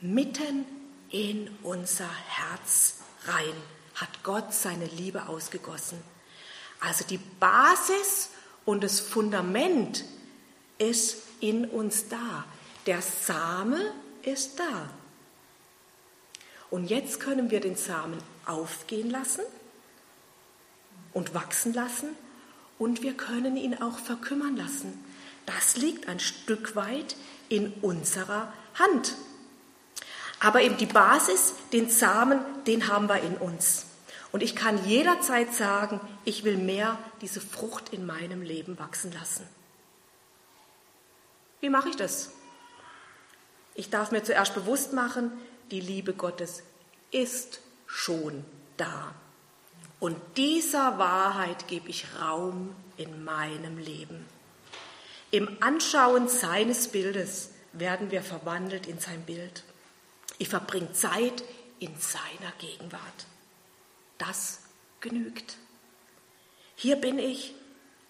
Mitten 0.00 0.66
in 1.10 1.56
unser 1.62 2.10
Herz 2.26 3.02
rein 3.26 3.54
hat 3.94 4.24
Gott 4.24 4.52
seine 4.52 4.86
Liebe 4.86 5.28
ausgegossen. 5.28 6.02
Also 6.80 7.04
die 7.04 7.20
Basis 7.38 8.30
und 8.64 8.82
das 8.82 8.98
Fundament 8.98 10.04
ist 10.78 11.18
in 11.38 11.66
uns 11.66 12.08
da. 12.08 12.44
Der 12.86 13.00
Same 13.00 13.92
ist 14.26 14.58
da. 14.58 14.88
Und 16.70 16.86
jetzt 16.86 17.20
können 17.20 17.50
wir 17.50 17.60
den 17.60 17.76
Samen 17.76 18.18
aufgehen 18.46 19.10
lassen 19.10 19.42
und 21.12 21.34
wachsen 21.34 21.74
lassen 21.74 22.08
und 22.78 23.02
wir 23.02 23.14
können 23.14 23.56
ihn 23.56 23.80
auch 23.80 23.98
verkümmern 23.98 24.56
lassen. 24.56 25.04
Das 25.46 25.76
liegt 25.76 26.08
ein 26.08 26.20
Stück 26.20 26.74
weit 26.74 27.16
in 27.48 27.72
unserer 27.82 28.52
Hand. 28.74 29.14
Aber 30.40 30.62
eben 30.62 30.76
die 30.76 30.86
Basis, 30.86 31.54
den 31.72 31.90
Samen, 31.90 32.40
den 32.66 32.88
haben 32.88 33.08
wir 33.08 33.20
in 33.20 33.36
uns. 33.36 33.86
Und 34.32 34.42
ich 34.42 34.56
kann 34.56 34.84
jederzeit 34.86 35.52
sagen, 35.54 36.00
ich 36.24 36.42
will 36.42 36.56
mehr 36.56 36.98
diese 37.20 37.40
Frucht 37.40 37.90
in 37.92 38.06
meinem 38.06 38.42
Leben 38.42 38.78
wachsen 38.78 39.12
lassen. 39.12 39.46
Wie 41.60 41.68
mache 41.68 41.90
ich 41.90 41.96
das? 41.96 42.30
Ich 43.74 43.90
darf 43.90 44.10
mir 44.10 44.22
zuerst 44.22 44.54
bewusst 44.54 44.92
machen, 44.92 45.32
die 45.70 45.80
Liebe 45.80 46.12
Gottes 46.12 46.62
ist 47.10 47.60
schon 47.86 48.44
da. 48.76 49.14
Und 50.00 50.16
dieser 50.36 50.98
Wahrheit 50.98 51.68
gebe 51.68 51.88
ich 51.88 52.06
Raum 52.20 52.74
in 52.96 53.24
meinem 53.24 53.78
Leben. 53.78 54.26
Im 55.30 55.56
Anschauen 55.60 56.28
seines 56.28 56.88
Bildes 56.88 57.50
werden 57.72 58.10
wir 58.10 58.22
verwandelt 58.22 58.86
in 58.86 58.98
sein 58.98 59.22
Bild. 59.22 59.64
Ich 60.38 60.48
verbringe 60.48 60.92
Zeit 60.92 61.42
in 61.78 61.96
seiner 61.96 62.52
Gegenwart. 62.58 63.26
Das 64.18 64.60
genügt. 65.00 65.56
Hier 66.74 66.96
bin 66.96 67.18
ich 67.18 67.54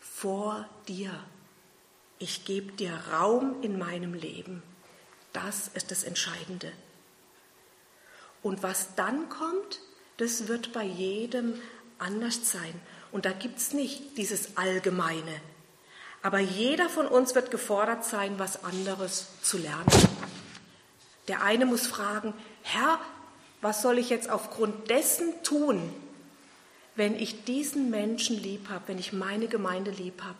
vor 0.01 0.69
dir. 0.89 1.13
Ich 2.19 2.45
gebe 2.45 2.73
dir 2.73 2.93
Raum 3.13 3.63
in 3.63 3.79
meinem 3.79 4.15
Leben. 4.15 4.63
Das 5.33 5.69
ist 5.75 5.91
das 5.91 6.05
Entscheidende. 6.05 6.73
Und 8.43 8.63
was 8.63 8.95
dann 8.97 9.29
kommt, 9.29 9.81
das 10.17 10.49
wird 10.49 10.73
bei 10.73 10.85
jedem 10.85 11.55
anders 11.99 12.51
sein. 12.51 12.75
Und 13.13 13.25
da 13.25 13.33
gibt 13.33 13.59
es 13.59 13.73
nicht 13.73 14.17
dieses 14.17 14.57
Allgemeine. 14.57 15.41
Aber 16.23 16.39
jeder 16.39 16.89
von 16.89 17.07
uns 17.07 17.35
wird 17.35 17.51
gefordert 17.51 18.05
sein, 18.05 18.39
was 18.39 18.65
anderes 18.65 19.27
zu 19.43 19.59
lernen. 19.59 19.87
Der 21.29 21.43
eine 21.43 21.67
muss 21.67 21.87
fragen, 21.87 22.35
Herr, 22.63 23.01
was 23.61 23.83
soll 23.83 23.99
ich 23.99 24.11
jetzt 24.11 24.29
aufgrund 24.29 24.91
dessen 24.91 25.33
tun, 25.43 25.93
wenn 26.95 27.15
ich 27.15 27.45
diesen 27.45 27.91
Menschen 27.91 28.41
lieb 28.41 28.69
habe, 28.69 28.89
wenn 28.89 28.99
ich 28.99 29.13
meine 29.13 29.49
Gemeinde 29.49 29.91
lieb 29.91 30.23
habe? 30.23 30.37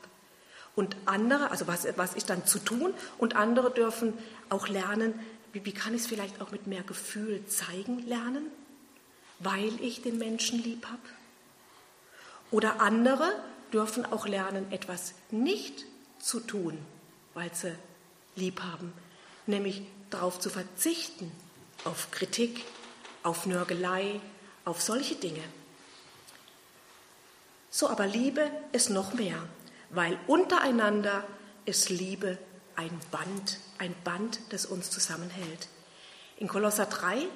Und 0.75 0.97
andere, 1.05 1.51
also 1.51 1.67
was, 1.67 1.87
was 1.97 2.15
ist 2.15 2.31
dann 2.31 2.47
zu 2.47 2.59
tun? 2.59 2.95
Und 3.19 3.37
andere 3.37 3.71
dürfen 3.71 4.15
auch 4.49 4.69
lernen, 4.69 5.19
wie, 5.53 5.65
wie 5.65 5.73
kann 5.73 5.95
ich 5.95 6.03
es 6.03 6.07
vielleicht 6.07 6.41
auch 6.41 6.51
mit 6.51 6.67
mehr 6.67 6.83
Gefühl 6.83 7.45
zeigen 7.47 8.07
lernen, 8.07 8.47
weil 9.39 9.73
ich 9.81 10.03
den 10.03 10.19
Menschen 10.19 10.63
lieb 10.63 10.87
habe? 10.87 11.03
Oder 12.51 12.81
andere 12.81 13.33
dürfen 13.73 14.05
auch 14.07 14.27
lernen, 14.27 14.71
etwas 14.71 15.15
nicht 15.31 15.85
zu 16.19 16.41
tun, 16.41 16.79
weil 17.35 17.53
sie 17.55 17.75
lieb 18.37 18.63
haben, 18.63 18.93
nämlich 19.47 19.83
darauf 20.11 20.39
zu 20.39 20.51
verzichten, 20.51 21.33
auf 21.85 22.11
Kritik, 22.11 22.65
auf 23.23 23.47
Nörgelei, 23.47 24.21
auf 24.65 24.81
solche 24.81 25.17
Dinge. 25.17 25.43
So, 27.71 27.89
aber 27.89 28.07
Liebe 28.07 28.51
ist 28.73 28.91
noch 28.91 29.15
mehr, 29.15 29.43
weil 29.93 30.19
untereinander 30.27 31.23
ist 31.65 31.91
Liebe 31.91 32.39
ein 32.75 32.99
Band, 33.11 33.59
ein 33.79 33.95
Band, 34.03 34.41
das 34.51 34.67
uns 34.67 34.91
zusammenhält. 34.91 35.69
In 36.39 36.49
Kolosser 36.49 36.87
3, 36.87 37.27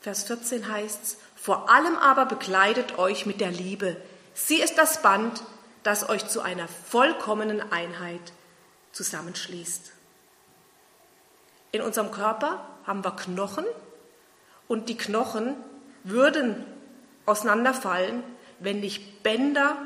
Vers 0.00 0.24
14 0.24 0.68
heißt 0.68 1.02
es, 1.04 1.16
vor 1.36 1.70
allem 1.70 1.96
aber 1.96 2.26
bekleidet 2.26 2.98
euch 2.98 3.26
mit 3.26 3.40
der 3.40 3.50
Liebe. 3.50 3.96
Sie 4.34 4.60
ist 4.60 4.76
das 4.76 5.02
Band, 5.02 5.42
das 5.82 6.08
euch 6.08 6.26
zu 6.26 6.40
einer 6.40 6.66
vollkommenen 6.66 7.72
Einheit 7.72 8.32
zusammenschließt. 8.92 9.92
In 11.72 11.82
unserem 11.82 12.10
Körper 12.10 12.66
haben 12.84 13.04
wir 13.04 13.12
Knochen 13.12 13.64
und 14.66 14.88
die 14.88 14.96
Knochen 14.96 15.56
würden 16.04 16.64
auseinanderfallen, 17.26 18.24
wenn 18.58 18.80
nicht 18.80 19.22
Bänder 19.22 19.76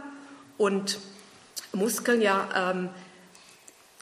und 0.58 0.98
Muskeln 1.76 2.20
ja 2.20 2.48
ähm, 2.72 2.90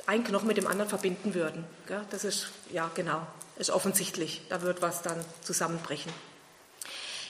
ein 0.06 0.24
Knochen 0.24 0.46
mit 0.46 0.56
dem 0.56 0.66
anderen 0.66 0.88
verbinden 0.88 1.34
würden. 1.34 1.64
Gell? 1.86 2.02
Das 2.10 2.24
ist, 2.24 2.48
ja, 2.70 2.90
genau, 2.94 3.26
ist 3.58 3.70
offensichtlich. 3.70 4.42
Da 4.48 4.62
wird 4.62 4.82
was 4.82 5.02
dann 5.02 5.22
zusammenbrechen. 5.42 6.12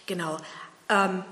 Genau. 0.07 0.39
Ähm, 0.89 1.25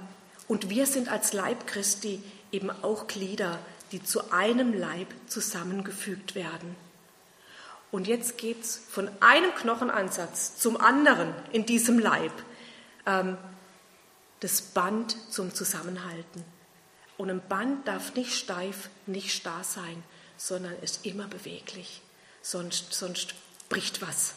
und 0.48 0.70
wir 0.70 0.86
sind 0.86 1.08
als 1.08 1.32
Leib 1.32 1.66
Christi 1.66 2.22
eben 2.50 2.70
auch 2.70 3.06
Glieder, 3.06 3.58
die 3.92 4.02
zu 4.02 4.32
einem 4.32 4.78
Leib 4.78 5.08
zusammengefügt 5.26 6.34
werden. 6.34 6.74
Und 7.90 8.06
jetzt 8.06 8.38
geht 8.38 8.62
es 8.62 8.80
von 8.90 9.10
einem 9.20 9.54
Knochenansatz 9.54 10.56
zum 10.56 10.78
anderen 10.78 11.34
in 11.52 11.66
diesem 11.66 11.98
Leib. 11.98 12.32
Ähm, 13.04 13.36
das 14.40 14.60
Band 14.60 15.16
zum 15.30 15.54
Zusammenhalten. 15.54 16.44
Und 17.18 17.30
ein 17.30 17.46
Band 17.48 17.86
darf 17.86 18.14
nicht 18.14 18.34
steif, 18.34 18.90
nicht 19.06 19.32
starr 19.32 19.64
sein, 19.64 20.02
sondern 20.36 20.74
ist 20.82 21.06
immer 21.06 21.28
beweglich. 21.28 22.02
Sonst, 22.40 22.92
sonst 22.92 23.34
bricht 23.68 24.02
was. 24.02 24.34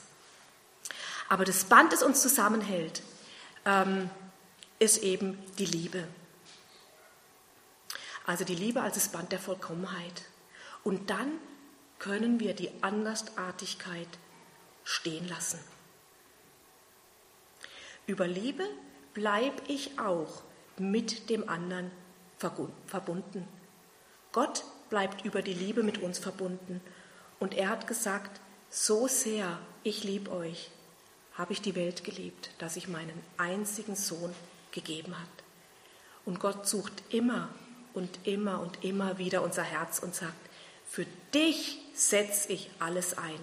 Aber 1.30 1.46
das 1.46 1.64
Band, 1.64 1.92
das 1.92 2.04
uns 2.04 2.22
zusammenhält, 2.22 3.02
ähm, 3.66 4.10
ist 4.80 5.00
eben 5.00 5.42
die 5.58 5.66
Liebe. 5.66 6.08
Also 8.26 8.44
die 8.44 8.56
Liebe 8.56 8.82
als 8.82 8.96
das 8.96 9.10
Band 9.10 9.32
der 9.32 9.40
Vollkommenheit. 9.40 10.24
Und 10.84 11.10
dann 11.10 11.32
können 12.00 12.40
wir 12.40 12.54
die 12.54 12.72
Andersartigkeit 12.82 14.08
stehen 14.84 15.28
lassen. 15.28 15.60
Über 18.08 18.28
Liebe 18.28 18.68
bleibe 19.14 19.62
ich 19.68 20.00
auch 20.00 20.44
mit 20.78 21.30
dem 21.30 21.50
anderen 21.50 21.90
verbunden. 22.38 23.48
Gott 24.32 24.63
bleibt 24.89 25.26
über 25.26 25.41
die 25.41 25.54
Liebe 25.54 25.84
mit 25.84 26.02
uns 26.02 26.19
verbunden. 26.19 26.82
Und 27.39 27.54
er 27.54 27.69
hat 27.69 27.88
gesagt, 27.88 28.39
so 28.69 29.08
sehr 29.08 29.60
ich 29.84 30.04
lieb 30.04 30.30
euch, 30.30 30.69
habe 31.34 31.54
ich 31.54 31.62
die 31.62 31.76
Welt 31.76 32.04
geliebt, 32.04 32.50
dass 32.58 32.76
ich 32.76 32.88
meinen 32.88 33.21
einzigen 33.38 33.95
Sohn 33.95 34.34
gegeben 34.71 35.17
hat. 35.19 35.28
Und 36.26 36.39
Gott 36.39 36.67
sucht 36.67 37.04
immer 37.10 37.50
und 37.93 38.19
immer 38.24 38.60
und 38.62 38.84
immer 38.84 39.17
wieder 39.17 39.43
unser 39.43 39.63
Herz 39.63 40.00
und 40.00 40.15
sagt, 40.15 40.50
für 40.88 41.06
dich 41.34 41.80
setze 41.93 42.52
ich 42.52 42.69
alles 42.80 43.17
ein. 43.17 43.39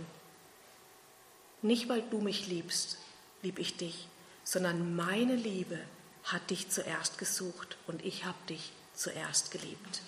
Nicht 1.60 1.88
weil 1.88 2.02
du 2.10 2.20
mich 2.20 2.48
liebst, 2.48 2.98
lieb 3.42 3.58
ich 3.58 3.76
dich, 3.76 4.08
sondern 4.44 4.96
meine 4.96 5.36
Liebe 5.36 5.78
hat 6.24 6.50
dich 6.50 6.70
zuerst 6.70 7.18
gesucht 7.18 7.76
und 7.86 8.04
ich 8.04 8.24
habe 8.24 8.38
dich 8.48 8.72
zuerst 8.94 9.50
geliebt. 9.50 10.02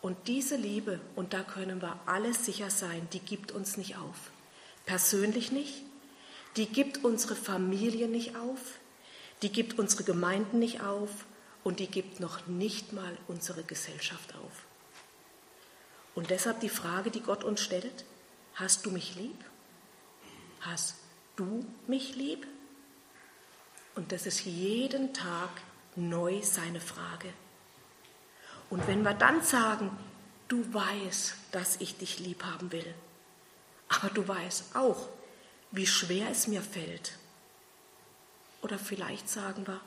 Und 0.00 0.26
diese 0.26 0.56
Liebe, 0.56 1.00
und 1.14 1.32
da 1.32 1.42
können 1.42 1.80
wir 1.80 1.98
alle 2.06 2.34
sicher 2.34 2.70
sein, 2.70 3.08
die 3.12 3.20
gibt 3.20 3.52
uns 3.52 3.76
nicht 3.76 3.96
auf. 3.96 4.30
Persönlich 4.84 5.52
nicht, 5.52 5.82
die 6.56 6.66
gibt 6.66 7.04
unsere 7.04 7.36
Familie 7.36 8.08
nicht 8.08 8.36
auf, 8.36 8.58
die 9.42 9.50
gibt 9.50 9.78
unsere 9.78 10.04
Gemeinden 10.04 10.58
nicht 10.58 10.82
auf 10.82 11.10
und 11.62 11.78
die 11.78 11.86
gibt 11.86 12.20
noch 12.20 12.46
nicht 12.46 12.92
mal 12.92 13.16
unsere 13.28 13.62
Gesellschaft 13.62 14.34
auf. 14.34 14.64
Und 16.14 16.30
deshalb 16.30 16.60
die 16.60 16.68
Frage, 16.68 17.10
die 17.10 17.22
Gott 17.22 17.44
uns 17.44 17.60
stellt, 17.60 18.04
hast 18.54 18.84
du 18.84 18.90
mich 18.90 19.14
lieb? 19.14 19.38
Hast 20.60 20.96
du 21.36 21.64
mich 21.86 22.16
lieb? 22.16 22.46
Und 23.94 24.12
das 24.12 24.26
ist 24.26 24.44
jeden 24.44 25.14
Tag 25.14 25.50
neu 25.96 26.42
seine 26.42 26.80
Frage. 26.80 27.32
Und 28.70 28.86
wenn 28.86 29.02
wir 29.02 29.14
dann 29.14 29.42
sagen, 29.42 29.90
du 30.48 30.62
weißt, 30.72 31.34
dass 31.50 31.76
ich 31.80 31.98
dich 31.98 32.18
lieb 32.18 32.44
haben 32.44 32.72
will, 32.72 32.94
aber 33.88 34.08
du 34.08 34.26
weißt 34.26 34.76
auch, 34.76 35.08
wie 35.70 35.86
schwer 35.86 36.30
es 36.30 36.46
mir 36.46 36.62
fällt, 36.62 37.18
oder 38.62 38.78
vielleicht 38.78 39.28
sagen 39.28 39.66
wir, 39.66 39.80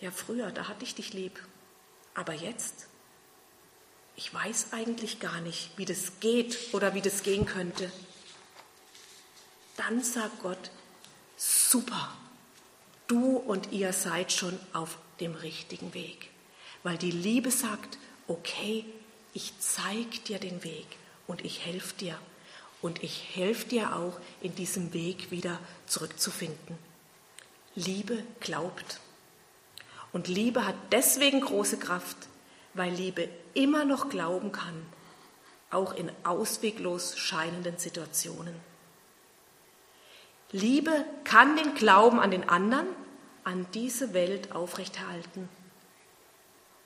ja 0.00 0.10
früher, 0.10 0.50
da 0.50 0.66
hatte 0.66 0.84
ich 0.84 0.94
dich 0.94 1.12
lieb, 1.12 1.40
aber 2.14 2.32
jetzt, 2.32 2.88
ich 4.16 4.32
weiß 4.32 4.72
eigentlich 4.72 5.20
gar 5.20 5.40
nicht, 5.40 5.70
wie 5.76 5.84
das 5.84 6.20
geht 6.20 6.74
oder 6.74 6.94
wie 6.94 7.00
das 7.00 7.22
gehen 7.22 7.46
könnte. 7.46 7.90
Dann 9.76 10.02
sagt 10.02 10.42
Gott, 10.42 10.70
super, 11.36 12.12
du 13.06 13.36
und 13.36 13.72
ihr 13.72 13.92
seid 13.92 14.32
schon 14.32 14.58
auf 14.72 14.98
dem 15.20 15.34
richtigen 15.34 15.94
Weg. 15.94 16.28
Weil 16.82 16.98
die 16.98 17.10
Liebe 17.10 17.50
sagt, 17.50 17.98
okay, 18.26 18.84
ich 19.34 19.52
zeig 19.58 20.24
dir 20.24 20.38
den 20.38 20.64
Weg 20.64 20.86
und 21.26 21.44
ich 21.44 21.64
helfe 21.64 21.94
dir. 21.96 22.18
Und 22.80 23.02
ich 23.02 23.36
helfe 23.36 23.68
dir 23.68 23.96
auch, 23.96 24.18
in 24.40 24.54
diesem 24.56 24.92
Weg 24.92 25.30
wieder 25.30 25.60
zurückzufinden. 25.86 26.76
Liebe 27.74 28.24
glaubt. 28.40 29.00
Und 30.12 30.28
Liebe 30.28 30.66
hat 30.66 30.74
deswegen 30.90 31.40
große 31.40 31.78
Kraft, 31.78 32.16
weil 32.74 32.92
Liebe 32.92 33.28
immer 33.54 33.84
noch 33.84 34.08
glauben 34.08 34.52
kann, 34.52 34.86
auch 35.70 35.94
in 35.94 36.10
ausweglos 36.24 37.16
scheinenden 37.16 37.78
Situationen. 37.78 38.54
Liebe 40.50 41.04
kann 41.24 41.56
den 41.56 41.74
Glauben 41.74 42.20
an 42.20 42.30
den 42.30 42.48
anderen, 42.48 42.86
an 43.44 43.66
diese 43.74 44.14
Welt 44.14 44.52
aufrechterhalten. 44.52 45.48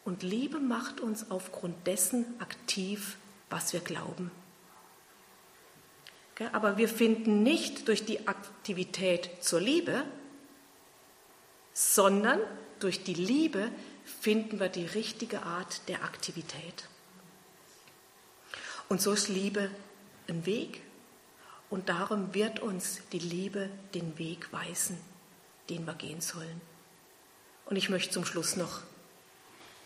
Und 0.05 0.23
Liebe 0.23 0.61
macht 0.61 1.01
uns 1.01 1.31
aufgrund 1.31 1.87
dessen 1.87 2.41
aktiv, 2.41 3.17
was 3.51 3.73
wir 3.73 3.81
glauben. 3.81 4.31
Aber 6.53 6.77
wir 6.77 6.89
finden 6.89 7.43
nicht 7.43 7.89
durch 7.89 8.05
die 8.05 8.29
Aktivität 8.29 9.31
zur 9.41 9.61
Liebe, 9.61 10.05
sondern 11.73 12.41
durch 12.79 13.05
die 13.05 13.15
Liebe 13.15 13.71
finden 14.05 14.61
wir 14.61 14.69
die 14.69 14.87
richtige 14.87 15.43
Art 15.43 15.89
der 15.89 16.05
Aktivität. 16.05 16.89
Und 18.89 19.01
so 19.01 19.13
ist 19.13 19.29
Liebe 19.29 19.71
ein 20.29 20.47
Weg 20.47 20.83
und 21.71 21.89
darum 21.89 22.35
wird 22.35 22.61
uns 22.61 23.01
die 23.13 23.19
Liebe 23.19 23.69
den 23.95 24.19
Weg 24.19 24.53
weisen, 24.53 24.99
den 25.69 25.85
wir 25.85 25.95
gehen 25.95 26.21
sollen. 26.21 26.61
Und 27.67 27.77
ich 27.77 27.89
möchte 27.89 28.13
zum 28.13 28.25
Schluss 28.25 28.57
noch 28.57 28.81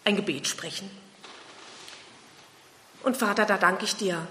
ein 0.05 0.17
Gebet 0.17 0.47
sprechen. 0.47 0.91
Und 3.03 3.17
Vater, 3.17 3.47
da 3.47 3.57
danke 3.57 3.85
ich 3.85 3.97
dir, 3.97 4.27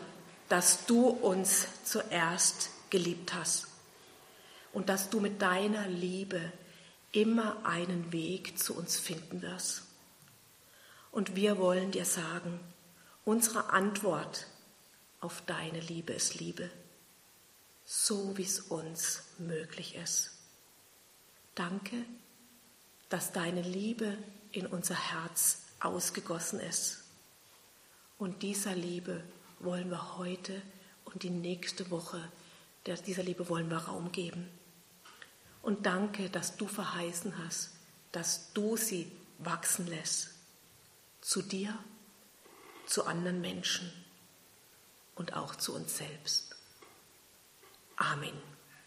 dass 0.47 0.85
du 0.85 1.07
uns 1.07 1.67
zuerst 1.83 2.69
geliebt 2.89 3.33
hast 3.33 3.67
und 4.73 4.89
dass 4.89 5.09
du 5.09 5.19
mit 5.19 5.41
deiner 5.41 5.87
Liebe 5.87 6.51
immer 7.11 7.65
einen 7.65 8.11
Weg 8.11 8.59
zu 8.59 8.75
uns 8.75 8.99
finden 8.99 9.41
wirst. 9.41 9.83
Und 11.11 11.35
wir 11.35 11.57
wollen 11.57 11.91
dir 11.91 12.05
sagen, 12.05 12.59
unsere 13.25 13.71
Antwort 13.71 14.45
auf 15.19 15.41
deine 15.47 15.79
Liebe 15.79 16.13
ist 16.13 16.39
Liebe, 16.39 16.69
so 17.83 18.37
wie 18.37 18.43
es 18.43 18.59
uns 18.59 19.23
möglich 19.39 19.95
ist. 19.95 20.38
Danke, 21.59 22.05
dass 23.09 23.33
deine 23.33 23.61
Liebe 23.61 24.17
in 24.53 24.65
unser 24.65 24.95
Herz 24.95 25.63
ausgegossen 25.81 26.61
ist. 26.61 27.03
Und 28.17 28.43
dieser 28.43 28.75
Liebe 28.75 29.21
wollen 29.59 29.89
wir 29.89 30.17
heute 30.17 30.61
und 31.03 31.23
die 31.23 31.29
nächste 31.29 31.91
Woche, 31.91 32.31
dieser 33.05 33.23
Liebe 33.23 33.49
wollen 33.49 33.69
wir 33.69 33.75
Raum 33.79 34.13
geben. 34.13 34.49
Und 35.61 35.85
danke, 35.85 36.29
dass 36.29 36.55
du 36.55 36.65
verheißen 36.65 37.37
hast, 37.43 37.71
dass 38.13 38.53
du 38.53 38.77
sie 38.77 39.11
wachsen 39.39 39.85
lässt. 39.87 40.29
Zu 41.19 41.41
dir, 41.41 41.77
zu 42.85 43.05
anderen 43.05 43.41
Menschen 43.41 43.91
und 45.13 45.33
auch 45.33 45.57
zu 45.57 45.75
uns 45.75 45.97
selbst. 45.97 46.55
Amen. 47.97 48.48